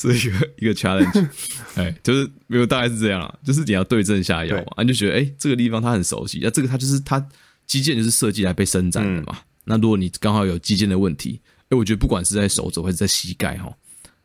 [0.00, 1.28] 是一个一个 challenge，
[1.76, 7.24] 哎，就是没有大概是这样啊，就是你要对症下药嘛，啊，你就觉得哎、欸，这个地方他很熟悉，那、啊、这个他就是他
[7.66, 13.72] 肌腱就是设计来被伸展的嘛，嗯、那如果你刚好有肌腱的问题，哎、欸，我觉得不管是在手肘还是在膝盖哈。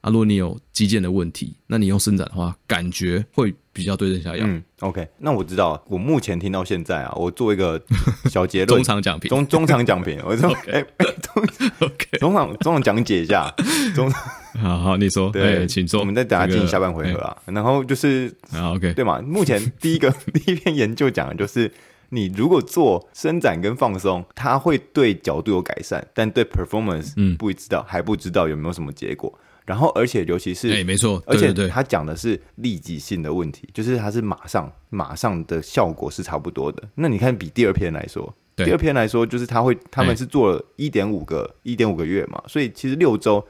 [0.01, 4.45] 啊，如果你有肌腱的问题，那你用伸展的话，感觉会比较对症下药。
[4.47, 7.83] 嗯，OK，那我知道，我目前听到现在啊，我做一个
[8.29, 10.79] 小结论，中场讲评，中中场讲评，我说， 哎，
[11.23, 11.43] 中
[11.79, 13.51] OK，中场中场讲解一下，
[13.95, 14.21] 中场，
[14.57, 21.71] 好好，你说，对，请坐，我们再等下进行下半回合啊，然后就是，OK，对嘛，目前 第一个 第一篇研究讲的就是，
[22.09, 29.37] 你如果做伸展跟放松，它会对角度有改善，但对 performance，嗯，不知道还不知道有没有什么结果。
[29.65, 36.83] 然后，而且尤其是，哎，没错，而且他讲的是立即性的问题，就是它是马上马上的效果是差不多的。
[36.93, 43.43] 那你看，比第二篇来说，第二篇来说，就是他会他们是做了一点五个一点五个月嘛，所以其实六周，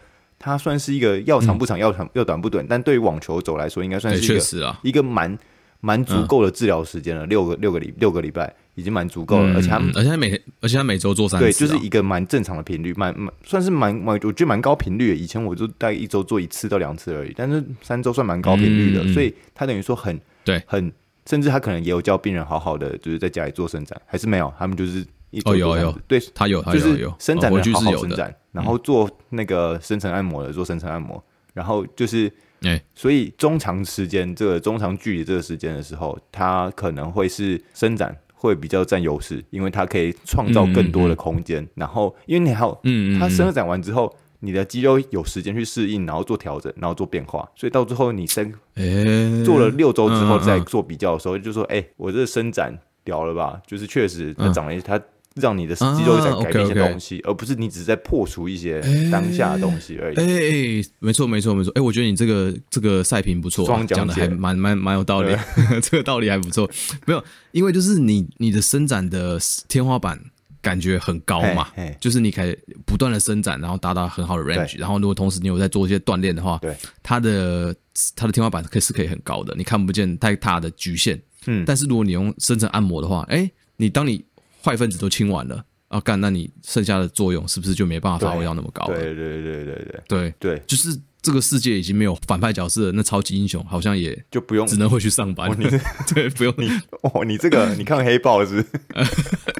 [0.46, 2.66] 它算是一个要长不长，要长要短不短。
[2.70, 5.38] 但对于网球肘来说，应该算是一个一个蛮
[5.80, 8.54] 蛮足够的治疗时间了，六个六个礼六个礼拜。
[8.78, 15.16] 已经蛮足够了，而且他们，而且他每，而且他每周做三次，对，就是一个蛮正常的频率，蛮蛮算是蛮蛮，我觉得蛮高频率的。
[15.16, 20.92] 以前我就大概一周做一次到两次而已，但是三周算蛮高频率的，所以他等于说很对，很
[21.26, 25.06] 甚至他可能也有教病人好好的，就是在家里做伸展，还是没有，他们就是
[25.36, 32.32] 一周做三次，对，他有，就是伸展的好好伸展，然后做那个深层按摩的做深层按摩，然后就是。
[32.62, 41.62] 哎，所以中长时间这个中长距离这个时间的时候，它可能会是伸展会比较占优势，因为它可以创造更多的空间。
[41.62, 47.48] 嗯嗯、然后，因为你还有，嗯，它伸展完之后，你的肌肉有时间去适应，然后做调整，然后做变化。
[47.56, 53.62] 所以到最后你伸，欸、做了六周之后再做比较的时候，就说，哎、欸，我这个伸展屌了吧？
[53.68, 55.00] 就是确实它长了一它。
[55.36, 60.18] 让你的肌肉在改变一些东西，而不是你只是在破除一些当下的东西而已。
[60.18, 61.72] 哎，没错，没错，没错。
[61.76, 65.36] 哎，我觉得你这个这个赛评不错，讲的还蛮蛮蛮有道理，
[65.84, 66.70] 这个道理还不错。
[67.06, 70.18] 没有，因为就是你你的伸展的天花板
[70.62, 71.68] 感觉很高嘛，
[72.00, 77.76] 就是你可以不断的伸展，然后达到很好的 range，然后如果同时你有在做一些锻炼的话，对，它的
[78.16, 81.22] 它的天花板可以是可以很高的，你看不见太大的局限。
[81.48, 84.24] 嗯，但是如果你用深层按摩的话，哎，你当你
[84.66, 85.64] 坏分子都清完了。
[85.90, 88.88] 啊，干，那你剩下的作用是不是就没办法发挥到那么高？
[88.88, 95.50] 对对对对对对对，就是这个世界已经没有反派角色了，那超级英雄好像也就不用，只能回去上班。
[95.60, 95.66] 你
[96.12, 96.68] 对，不用你
[97.02, 98.58] 哦，你这个你看黑豹是,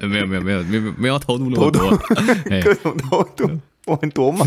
[0.00, 1.96] 是、没有没有没有没有没有偷渡那么多，
[2.62, 3.48] 各种偷渡，
[3.86, 4.46] 我们多忙。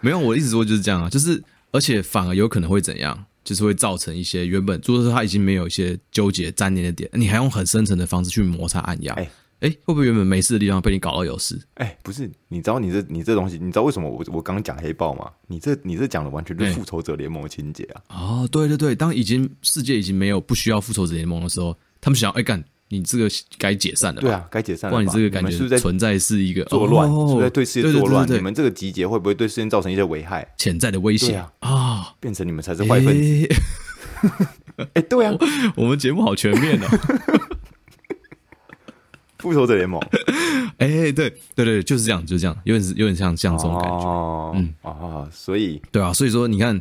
[0.00, 3.26] 没有，我一直说就是这样啊，就是而且反而有可能会怎样？
[3.48, 9.22] 就是会造成一些原本就是他已经没有一些纠结粘连的点，你还用很深层的方式去摩擦按压，哎
[9.60, 11.58] 哎、欸，会不会原本没事的地方被你搞到有事？
[11.76, 15.30] 哎、欸，不是，你知道你这你这东西，你知道为什么我我刚刚讲黑豹吗？
[15.46, 18.02] 你这你这讲的完全就是复仇者联盟的情节啊！
[18.10, 22.58] 哦，对对对，当已经世界已经没有不需要复仇者联盟的时候，他们想哎干。
[22.58, 24.96] 欸你这个该解散了，对啊，该解散了。
[24.96, 27.06] 不然你这个感觉存在是一个作乱，
[27.50, 28.26] 对世界作乱？
[28.32, 30.54] 你们这个集结会不会对世界造成一些危害？
[30.56, 31.52] 潜在的威胁啊！
[32.20, 33.48] 变成你们才是坏分子。
[34.94, 35.34] 哎，对啊，
[35.76, 36.86] 我们节目好全面哦。
[39.38, 40.00] 复仇者联盟，
[40.78, 44.52] 哎，对对对，就是这样，就是这样，有点有点像像这种感觉。
[44.54, 46.80] 嗯啊，所以对啊，所以说你看，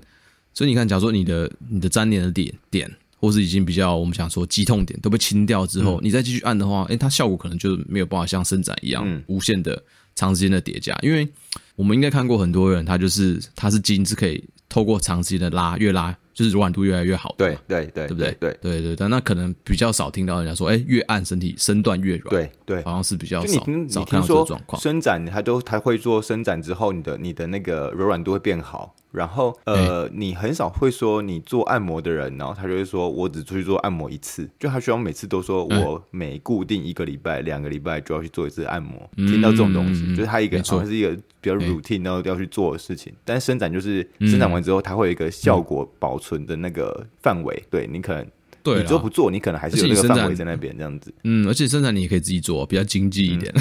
[0.54, 2.92] 所以你看，假如说你的你的粘连的点点。
[3.20, 11.28] 或是已经比较我们想说肌痛点都被清掉之后，嗯、你再继续按的话，哎、欸，它效果可能就没有办法像伸展一样、嗯、无限的长时间的叠加，因为
[11.78, 16.14] 我们应该看过很多人，他就是他是筋是可以透过长时间的拉越拉。
[16.38, 18.32] 就是柔软度越来越好，对对对，对不对？
[18.40, 24.80] 对对对，但那可能比较少听到人家说，哎，越按身体身段越软，对对，好像是比较少你少看到这个状况。
[24.80, 28.94] 伸展他都他会做伸展之后，你的你的那个柔软度会变好。
[29.12, 39.10] 然后呃，你很少会说你做按摩的人，然后他就会说我只出去做按摩一次，就他需要每次都说我每固定一个礼拜、两个礼拜就要去做一次按摩。
[39.16, 41.10] 听到这种东西，就是他一个好像是一个
[41.42, 43.14] 比较 routine 然后要去做的事情。
[43.24, 47.06] 但是伸展就是伸展完之后，它会有一个效果保存的那个。
[47.22, 48.26] 范围，对你可能，
[48.64, 51.14] 对你做不做，你可能还是有那个范围在那边这样子。
[51.26, 53.54] 嗯，而且生产你也可以自己做，比较经济一点，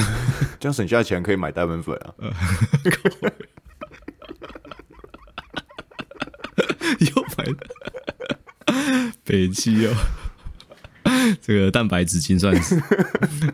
[0.60, 2.14] 这样省下钱可以买大部分粉啊。
[7.00, 9.94] 又买了北七哦，
[11.40, 12.80] 这个蛋白质精算是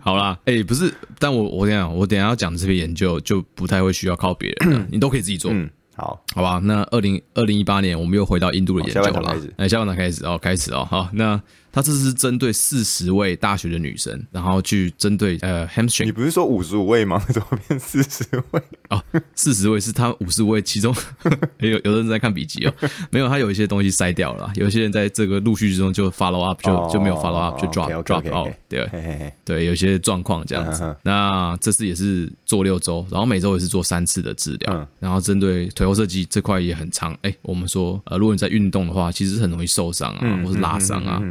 [0.00, 0.38] 好啦。
[0.44, 5.50] 哎、欸，不是，但我我跟你讲，我等下要讲这篇研究就不太会需要靠别人，你都可以自己做。
[5.52, 9.36] 嗯好，好吧，那二零二零一八年，我们又回到印度的研究了。
[9.56, 11.40] 哎，下半场开始哦，开始哦，好，那。
[11.72, 16.04] 他这是针对四十位大学的女生，然后去针对呃 hamstring。
[16.04, 17.18] 你不是说五十五位吗？
[17.30, 18.62] 怎么变四十位？
[18.90, 19.02] 哦，
[19.34, 20.94] 四十位是他五十位，其中
[21.60, 22.74] 有有的人在看笔记哦，
[23.10, 30.94] 没有，他有一些东西筛掉了，有些人在这个陆续之中就 follow up 就就没有 follow up 就 drop drop out，对对，有些状况这样子。
[31.02, 37.16] 那这次也是做六周，然后每周也是做三次的治疗，然后针对腿后设计这块也很长。
[37.22, 41.22] 哎，我们说呃，如果你在运动的话，其实很容易受伤啊，或是拉伤啊。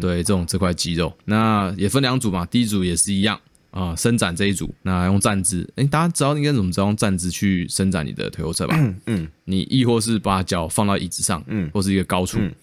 [0.00, 2.44] 对这种这块肌肉，那也分两组嘛。
[2.46, 5.68] 第一组也是一样啊，伸展这一组，那用站姿。
[5.76, 8.74] 哎，大家知道应该怎么知道用站姿去伸展你的腿后侧吧？
[8.78, 12.54] 嗯，嗯你亦或是把脚放到椅子上，嗯，或是一个高处，嗯、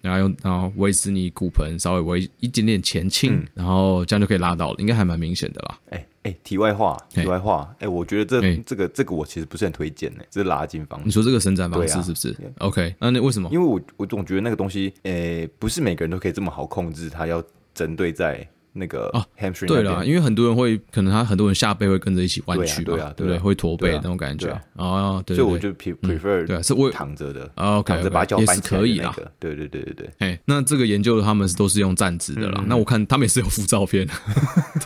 [0.00, 5.78] 然后用然后维持你骨盆稍微微一点点前倾，嗯、然后这样就可以拉到了，应该还蛮明显的啦。
[5.90, 11.06] 哎哎，题外话，题外话，哎，我觉得这这个这个我其实不是很推荐呢，这是拉筋方式。
[11.06, 13.48] 你说这个伸展方式是不是？OK，那那为什么？
[13.52, 17.42] 因为我我总觉得那个东西，哎，不是每个人都可以这么好控制，它要
[17.74, 19.66] 针对在那个哦 hamstring。
[19.66, 23.38] 对了，因为很多人会，可能他很多人下背会跟着一起弯曲，对啊，对不对？
[23.38, 29.14] 会驼背那种感觉哦，对，所以我就 prefer 对，是我躺着的，OK，躺着把脚搬起来可以啦。
[29.38, 32.64] 对对对对对，哎，那这个研究他们是都是用站姿的啦。
[32.66, 34.06] 那我看他们也是有附照片，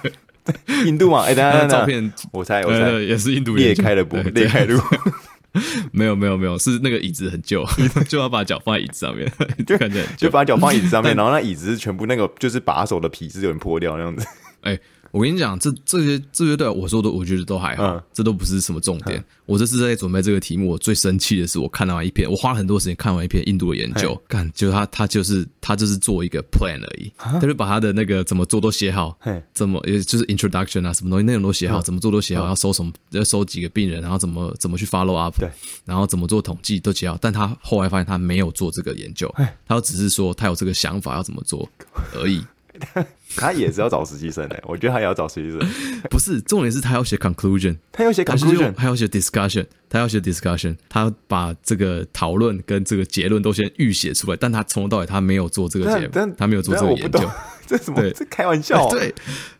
[0.02, 0.12] 对。
[0.86, 4.78] 印度嘛，哎，等下 照片，我猜，我猜也是印度裂开了不裂开路，
[5.92, 7.64] 没有没有没有，是那个椅子很旧，
[8.08, 9.30] 就要把脚放在椅子上面，
[9.66, 14.26] 就感觉就把脚放椅子上面，然后那椅子是全部那个就是把手的皮是有点破掉那样子。
[14.62, 14.78] 哎，
[15.16, 19.18] 我跟你讲，这这些这些对我说的，我觉得都还好，嗯、这都不是什么重点。
[19.18, 29.42] 嗯、我这次在准备这个题目，我最生气的是，我看到一篇，我花了很多时间看完一篇印度的研究，干嘿，就他他就是他就是做一个 plan 而已，他就把他的那个怎么做都写好，嘿。
[29.54, 35.48] 怎么也就是 introduction 啊，什么东西内容都写好，嗯、怎么做都写好，嗯、要收什么要收几个病人，然后怎么怎么去 follow up，对，
[35.86, 41.66] 然后怎么做统计都写好，但他后来发现他没有做这个研究，嘿他只是说他有这个想法要怎么做
[42.12, 42.44] 而已。
[43.36, 45.68] 他也是要找实习生的，我觉得他也要找实习生。
[46.10, 57.30] 不是，重点是他要写 conclusion，他要写 conclusion，他要写 discussion，他要写 discussion，他把这个讨论跟这个结论都先预写出来，但他从头到尾他没有做这个结论，他没有做这个研究，
[57.66, 58.00] 这什么？
[58.00, 58.90] 对这开玩笑、啊？
[58.90, 59.14] 对，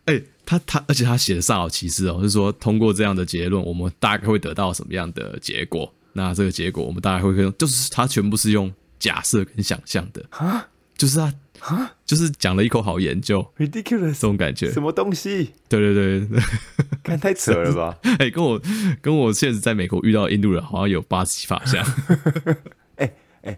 [0.05, 5.93] 哎、欸，他他，而且他写的煞有其事哦，就是说通过这样的结论，我们大概会得到什么样的结果？
[6.13, 11.33] 那这个结果我们大概会用，就是他全部是用假设跟想象的啊，就是他。
[11.59, 15.51] 啊，就是讲了一口好研究，ridiculous 这种感觉，什么东西？
[15.67, 16.39] 对对对，
[17.03, 17.97] 看太扯了吧？
[18.03, 18.61] 哎、欸，跟我
[19.01, 21.83] 跟我现实在美国遇到的印度人好像有八七法相。
[22.95, 23.11] 哎
[23.43, 23.57] 哎，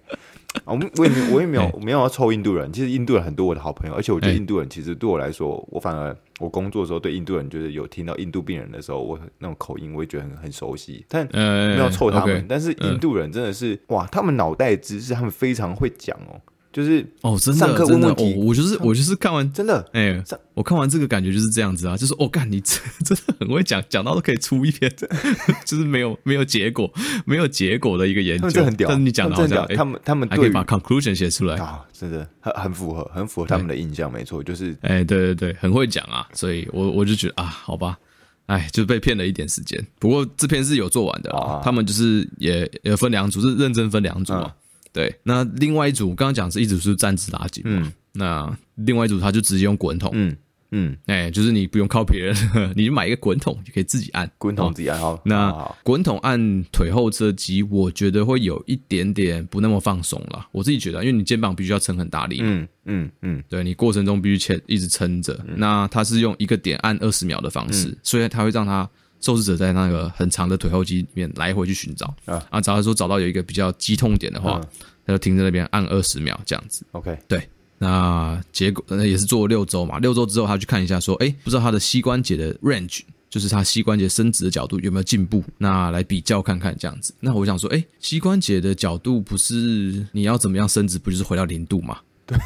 [0.65, 12.35] 我们我也没我也没有我没有要臭印度人，其实印度人很多我的好朋友，而且我觉得印度人其实对我来说，我反而我工作的时候对印度人就是有听到印度病人的时候，我那种口音我也觉得很很熟悉，但没有臭他们。
[12.35, 16.41] 欸、但是印度人真的是、嗯、哇，他们脑袋知识他们非常会讲哦。
[16.79, 20.23] 就是哦，真的，真的哦，我就是我就是看完真的，哎，
[20.53, 24.89] 我看完这个感觉就是这样子啊，就是哦，干你真真的很会讲，讲到都可以出一篇，
[25.65, 26.89] 就是没有没有结果，
[27.25, 28.87] 没有结果的一个研究，很屌。
[28.87, 37.97] 但是你讲的好像，他们他们还可以把 conclusion 写出来啊，真的很很符合，很符合他们的印象，没错，就是哎，对对对，很会讲啊，所以我我就觉得啊，好吧，
[38.45, 39.85] 哎，就被骗了一点时间。
[39.99, 44.55] 不过这篇是有做完的啊，他们就是也也分两组，是认真分两组啊。
[44.91, 50.35] 对，那另外一组刚刚讲是一组是站姿拉筋嘛，嗯、那另外一组他就直接用滚筒，嗯
[50.71, 52.35] 嗯，哎、欸，就是你不用靠别人，
[52.75, 54.29] 你就买一个滚筒就可以自己按。
[54.37, 54.99] 滚筒自己按。
[54.99, 55.51] 好，那
[55.83, 60.47] 滚筒按腿后侧肌，我觉得会有一点点不那么放松了。
[60.51, 65.33] 我自己觉得，因为你肩膀必须要撑很大力，嗯嗯嗯，对你过程中必须牵一直撑着。
[65.47, 68.89] 嗯、那它是用一个点按二十秒的方式，嗯、所以它会让他。
[69.21, 74.61] 受试者在那个很长的腿后肌里面来回去寻找啊，啊，假如说找到有一个比较激痛点的话，
[75.05, 76.85] 他就停在那边按二十秒这样子。
[76.91, 77.47] OK，对，
[77.77, 87.13] 那结果那也是做了六周嘛，六周之后他去看一下说，哎，不知道他的膝关节的 range，就是他膝关节伸直的角度有没有进步，那来比较看看这样子。
[87.19, 91.99] 那我想说，哎，膝关节的角度不是你要怎么样伸直，不就是回到零度嘛？
[92.25, 92.37] 对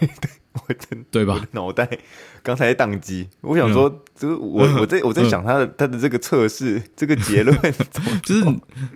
[0.00, 1.46] 对对，我真对吧？
[1.52, 1.86] 脑袋
[2.46, 4.02] 刚才宕机，我想说。
[4.18, 7.54] 就是我我在我在想他的他的这个测试这个结论，
[8.24, 8.42] 就是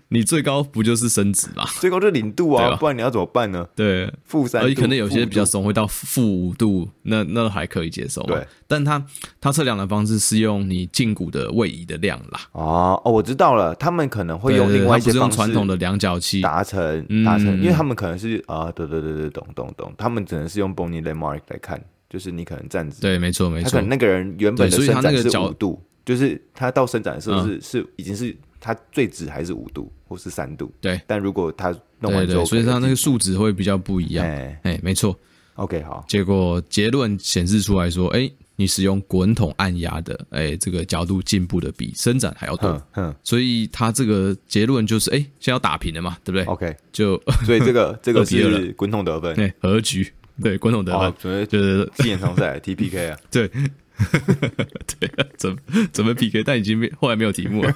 [0.08, 1.62] 你最高不就是伸直嘛？
[1.78, 3.68] 最高就是零度啊，不然你要怎么办呢？
[3.76, 8.22] 对，负三，而且可能有些比较松，会到负五度，那那还可以接受。
[8.22, 9.04] 对，但他
[9.42, 12.40] 他测量的方式是用你胫骨的位移的量啦。
[12.52, 16.40] 哦哦，我知道了，他们可能会用另外一些方式，传统的量角器。
[16.40, 21.78] 达成达成，因为他们可能是啊，对对对对，懂懂懂，他们只能是用 bone landmark 来看。
[22.10, 23.70] 就是你可能站直，对，没错，没错。
[23.70, 30.72] 他可能那个人原本的伸展是五度，就是他到伸展的时候是是已经是他最直还是五度或是三度？
[30.80, 31.00] 对。
[31.06, 34.26] 但如果他弄完之后，所以他那个数值会比较不一样。
[34.26, 35.16] 哎，没错。
[35.54, 36.04] OK，好。
[36.08, 42.82] 结果结论显示出来说，哎，你使用滚筒按压的，哎，这个角度进步的比伸展还要多。
[42.96, 43.14] 嗯。
[43.22, 50.12] 所以他这个结论就是，哎，现在要打平了嘛，对不对？OK，就所以这个 这个是滚筒得分，对，和局。
[50.42, 53.18] 对，滚筒得分，准备就是踢延长赛 踢 PK 啊。
[53.30, 53.48] 对，
[54.98, 55.56] 对，准
[55.92, 57.74] 准备 PK， 但已经没后来没有题目了，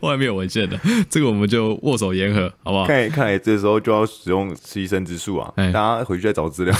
[0.00, 0.80] 后来没有文献了。
[1.08, 2.86] 这个我们就握手言和，好不好？
[2.86, 5.52] 看看来这时候就要使用牺牲之术啊！
[5.56, 6.74] 大家回去再找资料。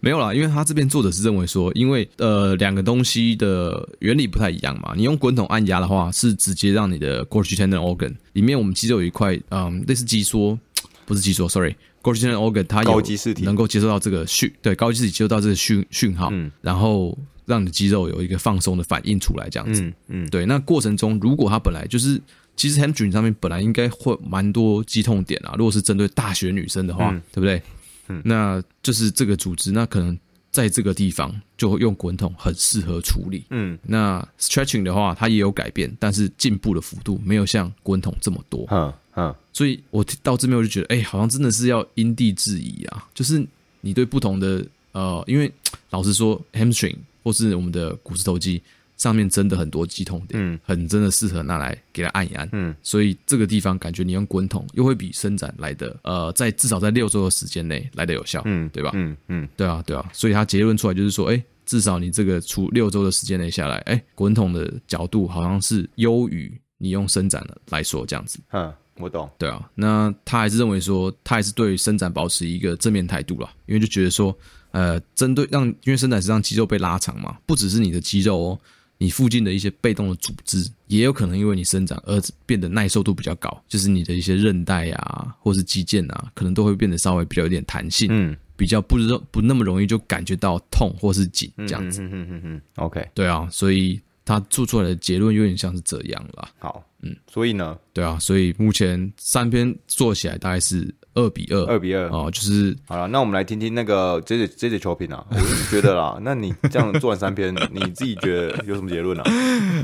[0.00, 4.94] 没有啦，因为他这边作者是认为说，因为呃两个东西的原理不太一样嘛。
[4.96, 10.56] 你用滚筒按压的话，是直接让你的 Golgi tendon organ 里面我们肌肉有一块嗯类似肌梭，
[11.04, 11.74] 不是肌梭，sorry。
[12.14, 13.02] Tendon organ 它有
[13.44, 20.46] 能够接收到这个讯，对，高基质体接收到这个讯讯号，嗯，然后让你肌肉有一个放松的反应出来，这样子，嗯，嗯对。
[20.46, 22.20] 那过程中，如果它本来就是，
[22.56, 27.62] 其实 hamstring 上面本来应该会蛮多肌痛点啊，如果是针对大学女生的话，嗯、对不对？
[28.08, 30.16] 嗯，那就是这个组织，那可能
[30.50, 33.78] 在这个地方就会用滚筒很适合处理，嗯。
[33.82, 38.92] 那 stretching 的话，它也有改变，但是进步的幅度没有像滚筒这么多，嗯。
[39.16, 43.08] 嗯，所以我到这边我就觉得，哎、欸，好像真的是要因地制宜啊。
[43.14, 43.44] 就是
[43.80, 45.50] 你对不同的呃，因为
[45.90, 48.62] 老实说，hamstring 或是我们的股四头肌
[48.96, 52.74] 上面真的很多肌痛点，嗯，很真的适合拿来给它按一按，嗯。
[52.82, 58.92] 所以这个地方感觉你用滚筒又会比伸展来的，呃，在至少在六周的时间内来的有效，嗯，对吧？
[58.94, 60.08] 嗯嗯，对啊对啊。
[60.12, 68.38] 所以他结论出来就是说，哎、欸，至少你这个出六周的时间内下来，哎，滚筒的角度好像是优于你用伸展的来说这样子。
[68.52, 69.28] 嗯，我懂。
[69.38, 74.36] 对啊，那他还是认为说，他还是对伸展保持一个正面态度啦，因为就觉得说，
[74.70, 78.60] 呃，针对让，因为伸展是让肌肉被拉长嘛，不只是你的肌肉哦。
[78.98, 96.50] 你附近的一些被动的组织，也有可能因为你伸展而变得耐受度比较高，就是你的一些韧带啊，或是肌腱啊，可能都会变得稍微比较有点弹性，嗯，比较不不不那么容易就感觉到痛或是紧这样子，嗯嗯嗯嗯，OK，对啊，所以他做出来的结论有点像是这样啦。
[96.58, 100.94] 好，嗯，所以呢，对啊，所以目前三篇做起来大概是。
[101.18, 103.08] 二比二，二比二哦，就是好了。
[103.08, 109.24] 那我们来听听那个 J J J J 球评啊，我是觉得啦， 那你这样做完三篇，你自己觉得有什么结论啊？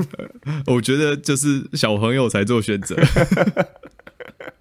[0.68, 2.94] 我觉得就是小朋友才做选择。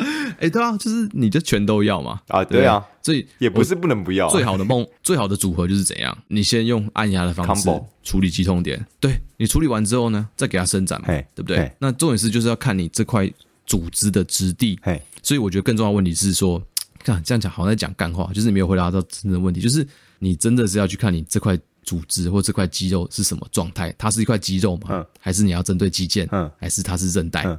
[0.40, 2.20] 哎、欸，对啊，就是你就全都要嘛。
[2.28, 4.28] 啊，对啊，所以也不是不能不要。
[4.30, 6.16] 最好的梦， 最好的组合就是怎样？
[6.28, 7.68] 你先用按压的方式
[8.02, 11.70] 处理肌痛点，对，你处理完之后呢，再给它伸展嘛，对不对？
[11.78, 13.30] 那重点是就是要看你这块
[13.66, 14.78] 组织的质地。
[15.22, 16.60] 所以我觉得更重要的问题是说，
[17.04, 19.86] 看这样讲好像在讲干话，就是你没有回答到真正的问题，就是
[20.18, 24.88] 你真的是要去看你这块组织或这块肌肉是什么状态，它是一块肌肉吗？
[24.90, 26.26] 嗯，还是你要针对肌腱？
[26.32, 27.42] 嗯，还是它是韧带？
[27.44, 27.58] 嗯，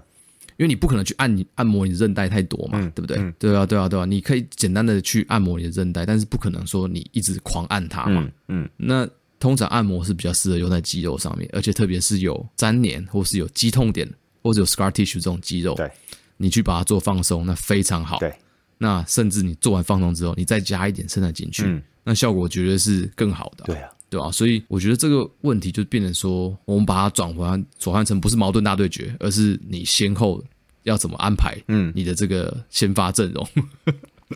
[0.62, 3.18] 因为你不可能去按你按摩你的韧带太多嘛，对不对？
[3.39, 8.30] 对啊，对啊，对啊，你可以简单的去按摩你的韧带，但是不可能说你一直狂按它嘛。
[8.47, 9.09] 嗯，那
[9.39, 14.07] 通常按摩是比较适合用在肌肉上面，而且特别是有粘连或是有肌痛点
[14.43, 15.74] 或者有 scar tissue 这种肌肉。
[15.74, 15.89] 对。
[16.38, 18.18] 你去把它做放松，那非常好。
[18.18, 18.34] 对，
[18.80, 23.66] 那甚至你做完放松之后，你再加一点伸展进去，嗯，那效果绝对是更好的。
[23.66, 24.32] 对啊，对啊。
[24.32, 30.43] 所以我觉得这个问题就变成说，我们把它转换转换成不是矛盾大对决，而是你先后
[30.84, 33.47] 要怎么安排，嗯，你的这个先发阵容。
[33.86, 33.93] 嗯、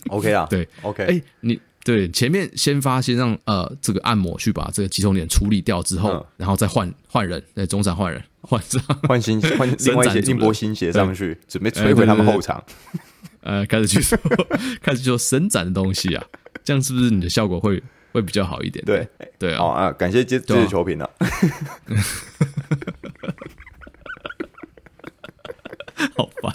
[0.09, 1.03] OK 啊， 对，OK。
[1.05, 8.21] 哎，你对前面先发先让呃这个按摩去把这个集中点处理掉之后，嗯、然后再换换人，在中场换人。
[8.47, 12.63] 换上换新 换另外一些一波新鞋上去，准备摧毁他们后场。
[13.41, 14.15] 呃，开始去说，
[14.83, 16.23] 开始做伸展的东西啊，
[16.63, 17.81] 这样是不是你的效果会
[18.11, 18.85] 会比较好一点？
[18.85, 19.07] 对
[19.39, 21.09] 对啊，哦啊，感谢接接着球评啊。
[26.15, 26.53] 好烦。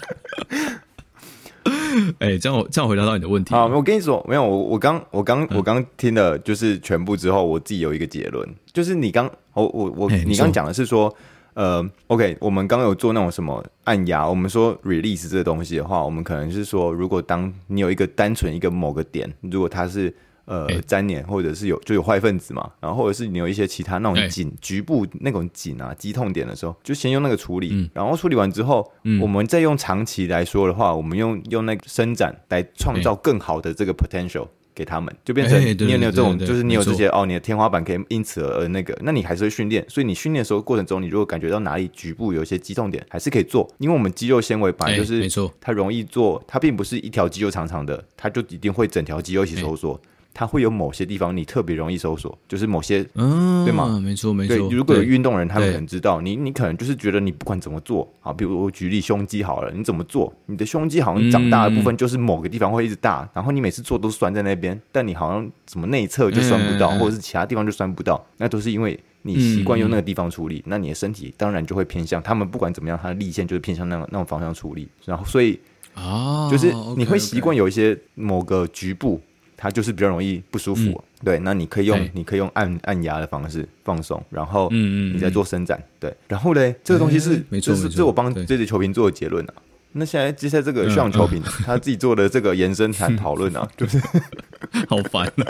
[2.19, 11.13] 哎，这样我这样回答到你的问题啊，我跟你说，没有，我我刚我刚我刚听了就是全部之后，我自己有一个结论，就是你刚我我我你刚讲的是说。
[11.53, 20.15] 呃，OK，我们刚刚有做那种什么按压，我们说 release 这个东西的话，我们可能是说，如果当你有一个单纯一个某个点，如果它是
[20.53, 34.47] 呃粘连或者是有就有坏分子嘛，然后或者是你有一些其他那种紧局部那种紧啊肌痛点的时候，就先用那个处理，嗯、然后处理完之后，嗯、我们再用长期来说的话，我们用用那个伸展来创造更好的这个 potential。
[34.73, 39.85] 给他们就变成你有没有这种，就是你有这些哦，你的天花板可以因此而那个，那你还是会训练。
[39.89, 49.99] 所以你训练的时候过程中，你如果感觉到哪里局部有一些肌痛点，还是可以做，因为我们肌肉纤维本来就是没错，它容易做，它并不是一条肌肉长长的，它就一定会整条肌肉一起收缩。
[50.33, 53.99] 它会有某些地方你特别容易搜索，就是某些，嗯，对吗？
[54.01, 54.55] 没错，没错。
[54.55, 75.59] 对，如果有运动人，他们可能知道你，你可能就是觉得你不管怎么做，啊，比如我举例胸肌好了，你怎么做，你的胸肌好像长大的部分就是某个地方会一直大，然后你每次做都酸在那边，但你好像什么内侧就酸不到，或者是其他地方就酸不到，那都是因为你习惯用那个地方处理，那你的身体当然就会偏向他们，不管怎么样，它的力线就是偏向那种那种方向处理，然后所以
[75.93, 79.19] 啊，就是你会习惯有一些某个局部。
[79.63, 89.53] 它就是比较容易不舒服，嗯、对，那你可以用，你可以用按按压的方式放松，然后嗯嗯，你再做伸展，嗯嗯对，然后嘞，这个东西是，欸、没错，是这我帮这支球评做的结论啊。
[89.91, 93.99] 那现在接下来这个徐阳球评、他自己做的这个延伸谈讨论啊， 就是
[94.89, 95.45] 好烦啊。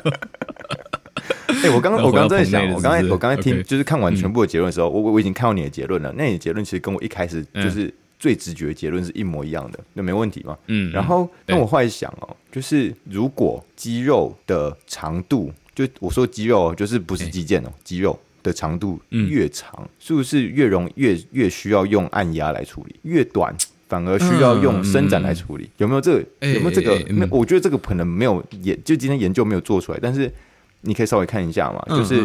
[1.48, 6.14] 哎、欸，我刚刚我刚刚在想，我刚才我刚才听，就是看完全部的结论的时候，我我已经看到你的结论了。
[6.18, 7.94] 那你的结论其实跟我一开始就是。
[8.22, 10.56] 嗯最直觉的结论是一模一样的，那没问题嘛？
[10.68, 22.96] 嗯，然后那我后来想哦，就是如果肌肉的长度，就我说肌肉就是不是肌腱哦，肌肉的长度越长，是不是越容越越需要用按压来处理？
[23.02, 23.56] 越短
[23.90, 25.68] 反而需要用伸展来处理？
[25.78, 26.54] 有没有这个？
[26.54, 26.96] 有没有这个？
[27.14, 30.32] 那我觉得这个可能没有研，就今天研究没有做出来，但是
[30.82, 32.24] 你可以稍微看一下嘛，就是。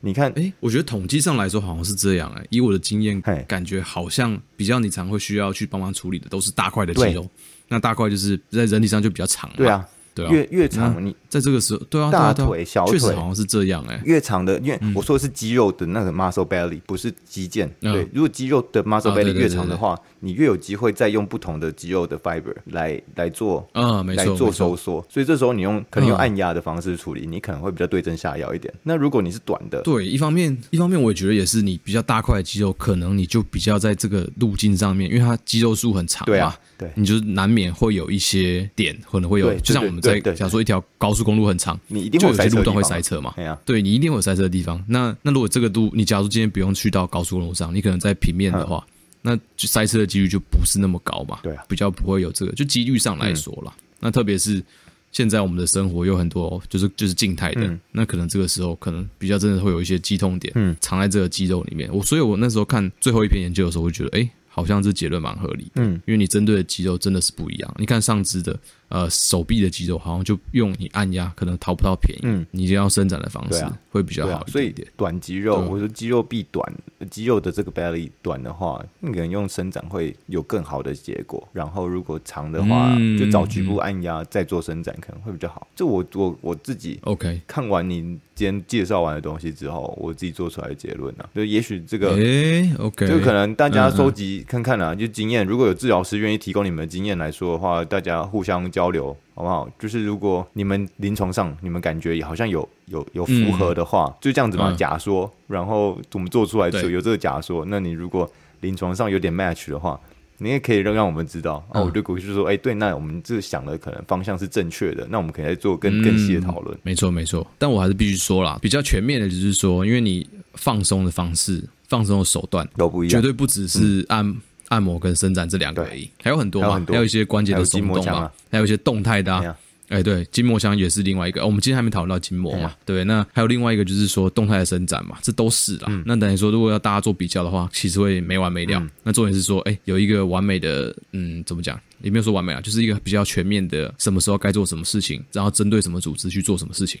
[0.00, 2.46] 你看，哎，我觉得统计上来说好像是这样哎。
[2.50, 7.28] 以我的经验，感觉好像比较你常会需要去帮忙处理的都是大块的肌肉。
[7.68, 9.56] 那大块就是在人体上就比较长嘛。
[9.58, 9.86] 对啊，
[10.18, 17.68] 对啊，越越长你在这个时候，对啊，大腿、小腿好像是这样哎，越长的，因为我说的是肌肉的那个 muscle belly，不是肌腱。
[17.80, 25.06] 对，如果肌肉的 muscle belly 越长的话，你越有机会再用不同的肌肉的 fiber 来来做，嗯，没错，来做收缩。
[25.08, 28.72] 所以这时候你用可能用按压的方式处理，你可能会比较对症下药一点。
[28.82, 44.82] 那如果你是短的，对，一方面一方面我也觉得也是，你比较大块的肌肉，可能你就比较在这个路径上面，因为它肌肉数很长，对啊，对，你就难免会有一些点可能会有，就像我们在假如说一条高速公路很长，你一定会有些路段会塞车嘛，对，你一定会有塞车的地方。
[44.88, 48.86] 那那如果这个路，你假如今天不用去到高速公路上，你可能在平面的话，
[49.20, 53.74] 那就塞车的几率就不是那么高嘛，对啊，比较不会有这个，就几率上来说啦。
[53.98, 54.62] 那特别是。
[55.10, 61.88] 现在我们的生活有很多，就是就是静态的，嗯、那可能这个时候可能比较真的会有一些肌痛点，嗯，藏在这个肌肉里面。
[61.90, 67.74] 我所以，我那时候看最后一篇研究的时候，会觉得，哎、欸，好像这结论蛮合理的，嗯，因为你针对的肌肉真的是不一样。
[67.78, 68.58] 你看上肢的。
[68.88, 72.20] 呃，手臂的肌肉好像就用你按压，可能讨不到便宜。
[72.24, 74.50] 嗯，你一定要伸展的方式会比较好一点点。
[74.50, 76.74] 所以短肌肉，或者说肌肉臂短，
[77.10, 81.46] 肌肉的这个 belly 短的话，你可能用伸展会有更好的结果。
[81.52, 85.66] 然后如果长的话，就找局部按压再做伸展可能会比较好。
[85.76, 99.16] 这我我我自己 OK 看完你今天介绍完的东西之后，我自己做出来的结论啊，就也许这个哎 OK，就可能大家收集看看啊，就经验，如果有治疗师愿意提供你们的经验来说的话，大家互相交流。
[99.38, 99.70] 好不好？
[99.78, 107.64] 就是如果你们临床上你们感觉也好像有有有符合的话，嗯、就这样子嘛，嗯、假说，然后我们做出来就有这个假说。
[107.68, 108.28] 那你如果
[108.62, 110.00] 临床上有点 match 的话，
[110.38, 111.64] 你也可以让让我们知道。
[111.70, 116.76] 哦，我就鼓励就是说，哎、欸，对，那我们这想的可能方向是正确的，那我们可以来做更更细的讨论。
[116.82, 117.46] 没错，没错。
[117.58, 124.36] 但我还是必须说啦，比较全面的就是说，因为你放松的方式、放松的手段都不一样，绝对不只是按。
[124.68, 129.56] 嗯按摩跟伸展这两个而已，还有很多嘛，还有一些关节的松动嘛，还有一些动态的啊。
[129.88, 131.46] 哎，对，筋膜枪也是另外一个。
[131.46, 135.88] 我们今天还没讨论到筋膜嘛，对，那还有另外一个就是说动态的伸展嘛，这都是啦。
[136.04, 138.86] 那等于说，如果要大家做比较的话，其实会没完没了。
[139.02, 141.80] 那重点是说，哎，有一个完美的，嗯，怎么讲？
[142.00, 147.00] 也没有说完美啊，就是一个比较全面的，什么时候该做什么事情，然后针对什么组织去做什么事情，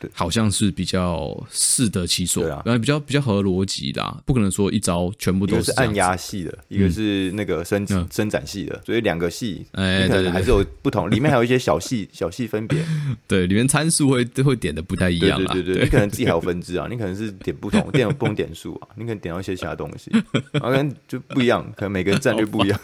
[0.00, 12.82] 对，好像是比较适得其所啊，然后比较比较合逻辑啦，不可能说一招全部都是按压系的，一个是那个伸伸展系的，所以两个系，哎，对对，还是有不同，里面还有一些小细 小细分别，
[13.28, 20.10] 对，里面参数会会点的不太一样啊，对对对，你可能自己还有分支啊，你可能是点不同 点不同点数啊，你可能点到一些其他东西，
[20.52, 22.80] 然后可能就不一样，可能每个人战略不一样，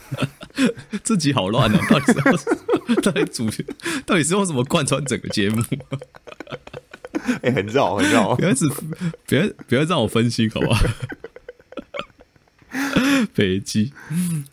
[1.02, 1.53] 自己好。
[1.54, 3.48] 乱了，到底是到底主
[4.04, 5.62] 到底是用什么贯穿整个节目？
[7.42, 8.34] 哎、欸，很绕，很绕。
[8.34, 8.68] 不要只，
[9.26, 10.84] 不要不要让我分心，好不好？
[13.32, 13.92] 飞机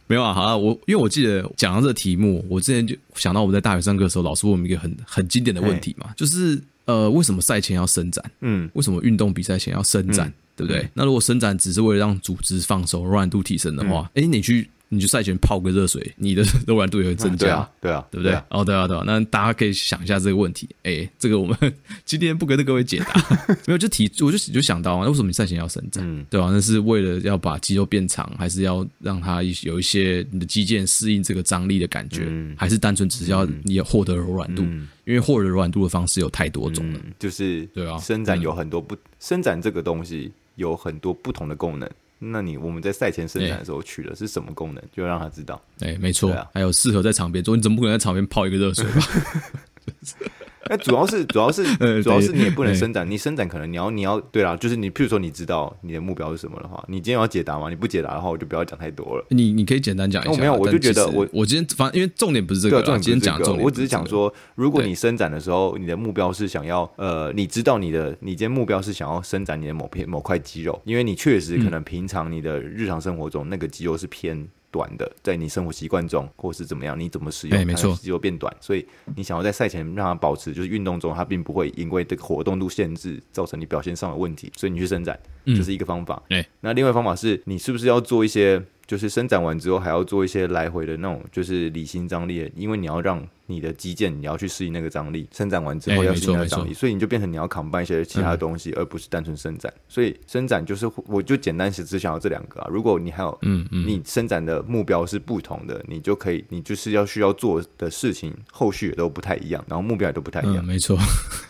[0.07, 8.23] 没有啊，好了，我因为我记得讲到这个题目，我之前就想到我们在大学上课的时候，老师问我们一个很很经典的问题嘛，欸、就是呃，为什么赛前要伸展？
[8.41, 10.27] 嗯，为什么运动比赛前要伸展？
[10.27, 10.83] 嗯、对不对？
[10.83, 14.69] 嗯、那如果伸展只是为了让组织放松、柔软度提升的话，哎、嗯欸，你去。
[14.93, 18.33] 你就赛前泡个热水， 你的柔软度也会增加，啊对啊，对不对？
[18.49, 19.03] 哦，对啊，对啊。
[19.05, 21.57] 那大家可以想一下这个问题，哎，这个我们
[22.03, 26.03] 今天不跟各位解答， 没有就提，我就就想到啊，为什么你赛前要伸展？
[26.05, 26.49] 嗯，对吧？
[26.51, 32.27] 那是为了要把肌肉变长，还是要让它有一些你的肌腱适应这个张力的感觉，
[32.57, 34.63] 还是单纯只是要你获得柔软度？
[35.05, 41.89] 因为获得柔软度的方式有太多种了，就是对啊，伸展有很多不伸展这个东西有很多不同的功能。
[42.23, 44.83] 那你我们在赛前生产的时候取的是什么功能？
[44.95, 45.59] 就让他知道。
[45.79, 49.01] 哎，没错，还有适合在场边做，你怎么不可能在场边泡一个热水吧？
[50.69, 51.63] 那主要是 主要是
[52.03, 57.69] 主要是你也不能伸展，你伸展可能你要你要对啦，就是你譬如说你知道你的目标是什么的话，你今天要解答吗？
[57.69, 59.25] 你不解答的话，我就不要讲太多了。
[59.29, 60.39] 你你可以简单讲一下。
[60.39, 74.47] 没有，我就觉得我我今天反正因为重点不是这个，今天讲重点，我只是讲说，如果你伸展的时候，你的目标是想要呃，你知道你的你今天目标是想要伸展你的某片某块肌肉，因为你确实可能平常你的日常生活中那个肌肉是偏。
[74.71, 86.23] 短的，在你生活习惯中，或是怎么样，你怎么使用，它的肌肉变短，所以你想要在赛前让它保持，就是运动中它并不会因为这个活动度限制造成你表现上的问题，所以你去伸展，这、就是一个方法。
[86.29, 88.63] 嗯、那另外一方法是你是不是要做一些？
[88.91, 95.25] 就是伸展完之后，还要做一些来回的那种，就是离心张力，因为你要让你的肌腱，你要去适应那个张力。
[95.31, 99.73] 伸展完之后要适应那个张力，所以你就变成你要 combine 一些其他的东西，而不是单纯伸展。
[99.87, 102.67] 所以伸展就是，我就简单只想要这两个啊。
[102.69, 110.65] 如果你还有，嗯嗯，你伸展的目标是不同的，你就可以，你就是要需要做的事情，后续也都不太一样，然后目标也都不太一样。
[110.65, 110.99] 没错，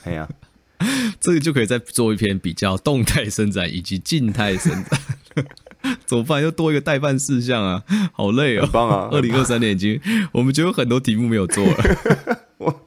[0.03, 0.29] 哎呀，
[1.19, 5.01] 这个就可以再做一篇比较动态伸展以及静态伸展。
[6.05, 6.41] 怎么办？
[6.41, 8.61] 又多一个待办事项啊，好累哦！
[8.63, 9.09] 很棒啊！
[9.11, 9.99] 二零二三年已经，
[10.31, 11.75] 我们就有很多题目没有做了。
[12.57, 12.81] 我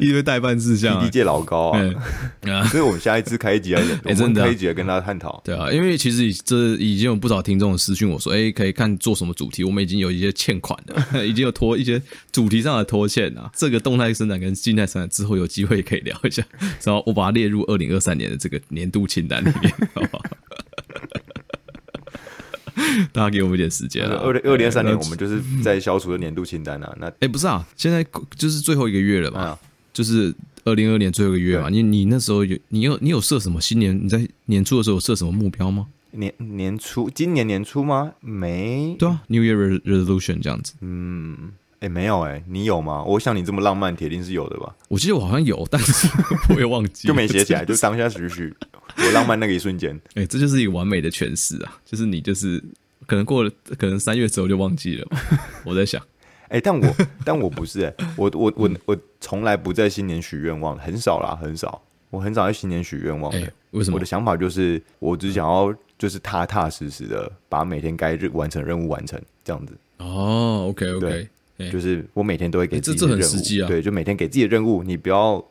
[0.00, 2.64] 一堆代办事项，体力界老高啊！
[2.70, 5.40] 所以我们下一次开一集来，哎，真的开一集来跟大家探讨。
[5.44, 13.50] 对啊，因为其实这已经有不少听众私讯我说，哎，可以看做什么主题，我们已经有一些欠款了，已经有拖一些主题上的拖欠啊。
[13.56, 16.44] 这个动态生产跟静态生产之后有机会可以聊一下，
[16.84, 20.22] 然后我把它列入二零二三年的这个年度清单里面，好不好？
[23.12, 24.16] 大家给我们一点时间了。
[24.18, 26.94] 二零二零二三年，我们就是在消除的年度清单啊。
[26.98, 28.04] 那哎，不是啊，现在
[28.36, 29.58] 就是最后一个月了嘛，
[29.92, 31.68] 就是二零二二年最后一个月嘛。
[31.68, 33.98] 你你那时候有你有你有设什么新年？
[34.04, 35.86] 你在年初的时候有设什么目标吗？
[36.12, 38.12] 年年初，今年年初吗？
[38.20, 38.94] 没。
[38.98, 40.72] 对啊，New Year Resolution 这样子。
[40.80, 43.02] 嗯，哎，没有哎，你有吗？
[43.04, 44.74] 我想你这么浪漫，铁定是有的吧？
[44.88, 46.08] 我记得我好像有，但是
[46.54, 48.54] 我也忘记，就没写起来， 就当下许许。
[48.98, 51.78] 我浪漫那个一瞬间，哎、欸，这就是一个完美的诠释啊！
[51.84, 52.62] 就是你就是
[53.06, 55.06] 可能过了，可能三月之后就忘记了。
[55.64, 56.00] 我在想，
[56.48, 61.82] 哎、欸，但我但我不是、欸，我我我我从来不在新年许愿望，很少啦，很少。
[62.08, 63.52] 我很少在新年许愿望的、欸。
[63.72, 63.96] 为什么？
[63.96, 69.76] 我的想法就是，我只想要就是踏踏实实的把每天该完成任务完成，这样子。
[69.98, 71.28] 哦，OK OK，
[71.72, 73.68] 就是我每天都会给自己的任务，这这很实际啊。
[73.68, 75.44] 对，就每天给自己的任务，你不要。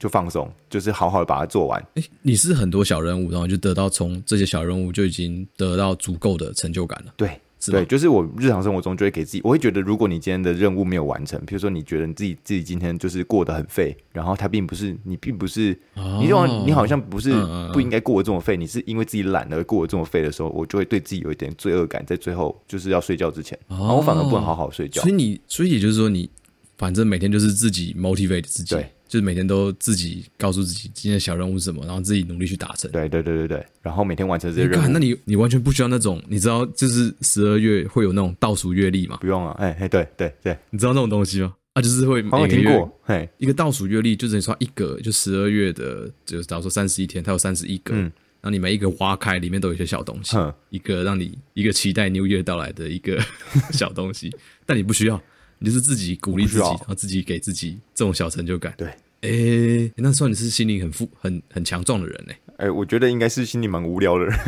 [0.00, 1.80] 就放松，就是好好的把它做完。
[1.94, 7.14] 哎、欸，你是很多小任务，然后就得到从这些小任务就已经得到足够的成就感了。
[7.16, 7.40] 对。
[7.72, 17.32] 对，就是我日常生活中就会给自己，我会觉得，如果你今天的任务没有完成，比如说你觉得你自己自己今天就是过得很废，然后他并不是你并不是，哦、你好像你好像不是
[17.72, 25.02] 不应该过得这么废，你是因为自己懒而过得这么废的时候，我就会对自己有一点罪恶感，在最后就是要睡觉之前，哦、然后我反而不能好好睡觉。
[25.02, 26.30] 所以你，所以也就是说，你
[26.76, 28.74] 反正每天就是自己 motivate 自己。
[28.74, 28.92] 对。
[29.08, 32.90] 就是每天都自己告诉自己今天的小任务是什么，然后自己努力去达成。
[32.90, 34.88] 对对对对对，然后每天完成这些任务。
[34.88, 39.18] 那你你完全不需要那种，你知道，就是十二月会有那种倒数月历吗？
[39.20, 41.54] 不用啊，哎哎，对对对，你知道那种东西吗？
[41.74, 48.00] 啊，就是会每个月我听过，嘿，一个倒数月历，就等于说一格，就十二月的，就假如说三十一天，它有三十一个，嗯，
[48.40, 53.22] 然后你每一个挖开，里面都有一些小东西，嗯，一个让你一个期待 New Year 到来的一个
[53.72, 54.34] 小东西，
[54.64, 55.22] 但你不需要，
[55.58, 58.88] 你就是自己鼓励自己，然后自己给自己这种小成就感，对。
[59.22, 62.32] 哎、欸，那算你是心灵很富、很很强壮的人呢？
[62.58, 64.38] 哎、欸，我觉得应该是心里蛮无聊的人。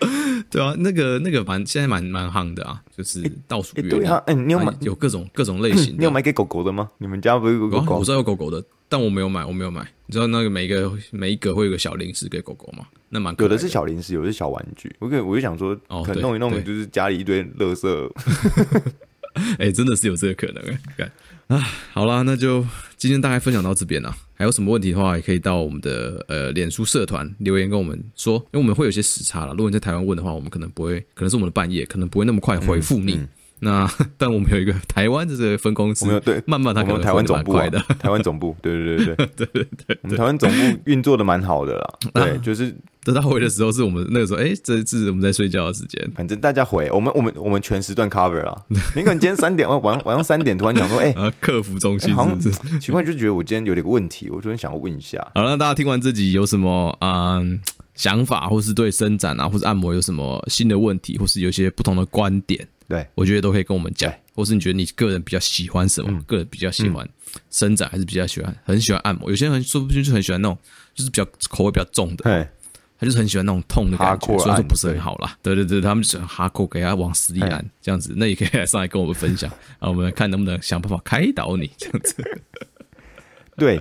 [0.50, 3.88] 对啊，那个那个蛮现在蛮蛮夯的啊，就是倒数月历。
[3.88, 5.98] 对啊，哎、欸，你有买有各种各种类型的？
[5.98, 6.90] 你有买给狗狗的吗？
[6.98, 7.98] 你们家不是有狗狗？
[7.98, 9.80] 我知道有狗狗的，但我没有买，我没有买。
[10.06, 12.84] 你知道那个每一个每一个会有个小零食给狗狗吗？
[13.08, 14.94] 那蛮有的是小零食，有的是小玩具。
[14.98, 18.10] 我可我就想说，哦，可能弄一弄，就是家里一堆垃圾。
[19.58, 20.62] 哎、欸，真的是有这个可能
[20.96, 21.10] 哎！
[21.46, 21.58] 啊，
[21.92, 22.66] 好啦，那就
[22.96, 24.12] 今天大概分享到这边啦。
[24.34, 29.52] 还有什么问题的话，也可以到我们的呃脸书社团留言跟我们说，因为我们会有些时差了。
[29.52, 33.14] 如果你在台湾问的话，我们可能不会，可能是我们的半夜，可能不会那么快回复你。
[33.14, 33.28] 嗯嗯
[33.60, 41.98] 那 但我们有一个台湾的这个分公司，对，慢慢它可能台湾总部的， 台湾总部，对对对对 对对对，我们台湾总部运作的蛮好的啦。
[42.14, 46.10] 对，就是等他回的时候，是我们那个时候，哎，这是我们在睡觉的时间。
[46.14, 48.56] 反正大家回，我们我们我们全时段 cover 啊。
[48.96, 52.78] 你可能今天三点晚晚上三点突然讲说，哎，客服中心是不是？
[52.80, 55.18] 奇怪，就觉得我今天有点个问题，我突然想要问一下。
[55.34, 57.60] 好了，大家听完自己有什么嗯
[57.94, 62.66] 想法，或是对伸展啊，或是按摩有什么新的问题，或是有些不同的观点？
[62.90, 66.20] 对，我觉得都可以跟我们讲，或是你觉得你个人比较喜欢什么？
[66.26, 67.08] 个人比较喜欢
[67.48, 69.30] 伸展，还是比较喜欢很喜欢按摩？
[69.30, 70.58] 有些人说不定就很喜欢那种，
[70.92, 72.50] 就是比较口味比较重的，
[72.98, 75.38] 他就是很喜欢那种痛的感觉，所以说不是很好啦。
[75.40, 82.16] 对对对，他们喜欢哈扣，给他往死里按，这样子，那也可以来上来跟我们分享， 然后我们看能不能想办法开导你这样子。
[83.56, 83.80] 对，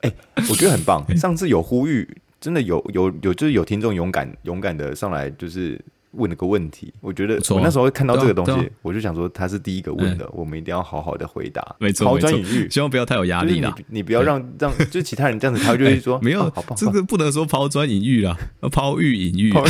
[0.00, 0.12] 哎，
[0.50, 1.06] 我觉得很棒。
[1.16, 5.80] 上次有呼吁，真的有有有，就是有听众勇敢勇敢的上来，就是。
[6.12, 11.76] 问了个问题，我觉得我那时候看到这个东西，我就想说他是第一个问的，我们一定要好好的回答。
[11.78, 13.74] 没错，抛砖引玉，希望不要太有压力啦。
[13.76, 18.36] 你你不要让让就其他人这样子，他就会说没有，这个不能说抛砖引玉啦，
[18.72, 19.52] 抛玉引玉。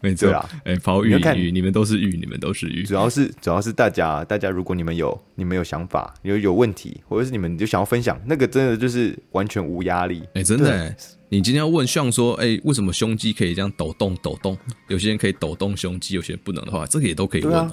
[0.00, 2.82] 没错啊，哎，抛玉引玉，你们都是玉，你们都是玉。
[2.82, 10.22] 主要是主要是大家大家，如果你们有你们有想法，有有问题，或者是你们就想要分享，那个真的就是完全无压力。
[10.34, 10.94] 哎，真的。
[11.32, 14.54] 你今天要问像说，哎，为什么胸肌可以这样抖动抖动？
[14.88, 17.70] 有些人可以抖动胸肌，有些人不能的话，这个也都可以问。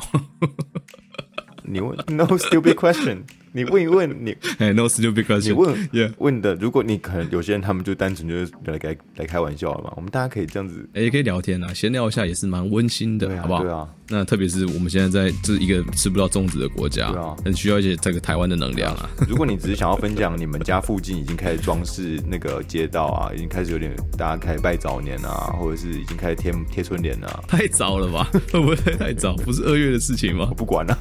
[1.63, 3.23] 你问，No stupid question。
[3.51, 5.47] 你问一问你， 哎，no stupid question。
[5.47, 13.63] 你问问的，如果你可能有些人他们就单纯就是来来来开玩笑嘛，我们大家可以这样子，哎，也可以聊天啊，闲聊一下也是蛮温馨的，好不好？
[13.63, 13.87] 对啊。
[14.11, 19.07] 那特别是我们现在在这一个吃不到粽子的国家，对啊很需要一些这个台湾的能量啊。
[19.29, 28.27] 如果你只是想要分享你们家附近已经开始装饰那个街道啊， 已经开始有点大家开始拜早年啊，或者是已经开始贴贴春联啊，太早了吧？
[28.51, 29.35] 会不会太早？
[29.37, 30.47] 不是二月的事情吗？
[30.49, 30.97] 我不管了，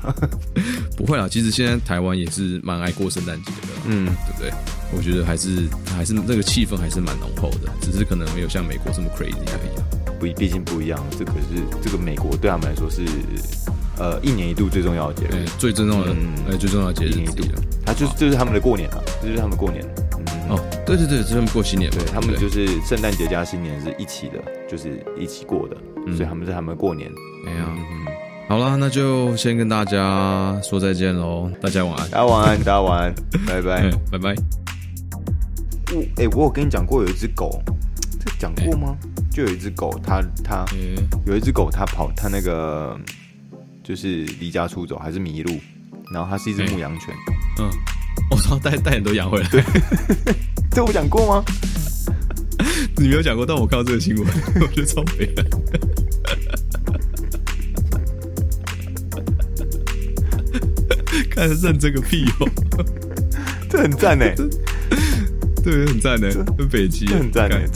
[0.95, 1.27] 不会啊。
[1.27, 4.53] 其实现在台湾也是蛮爱过圣诞节的，嗯，对不对？
[4.97, 9.79] 我觉得还是还是那个气氛还是蛮浓厚的，只是可能没有像美国这么 crazy 而已。
[10.19, 10.99] 不，毕竟不一样。
[11.17, 13.03] 这个是这个美国对他们来说是
[13.99, 16.17] 呃一年一度最重要的节日，最重要的
[16.49, 17.45] 呃最重要的节日，一年一度。
[17.87, 19.85] 他就是就是他们的过年嘛，这就是他们过年。
[20.49, 25.77] 哦，对对对，是他们过新年，对他们就是圣诞节加新年是一起的，就是一起过的，
[26.17, 27.11] 所以他们是他们过年。
[27.47, 27.69] 哎呀，
[28.49, 33.15] 好了，那就先跟大家说再见喽，大家晚安，大家晚安，大家晚安，
[33.47, 34.35] 拜拜，拜拜。
[35.93, 37.63] 我哎，我有跟你讲过有一只狗，
[38.19, 38.97] 这讲过吗？
[39.31, 40.65] 就有一只狗，它它
[41.27, 42.99] 有一只狗，它跑，它那个
[43.85, 45.53] 就是离家出走还是迷路，
[46.15, 47.15] 然后它是一只牧羊犬。
[47.59, 47.69] 嗯，
[48.31, 49.49] 我操，带带很多羊回来。
[49.51, 49.63] 对，
[50.73, 51.45] 这我讲过吗？
[52.97, 54.27] 你没有讲过，但我看到这个新闻，
[54.63, 55.27] 我觉得超美
[61.39, 61.49] 的。
[61.49, 62.49] 看认真个屁哦，
[63.71, 64.25] 这很赞呢。
[65.63, 67.59] 对，很赞呢，很北极，很赞呢。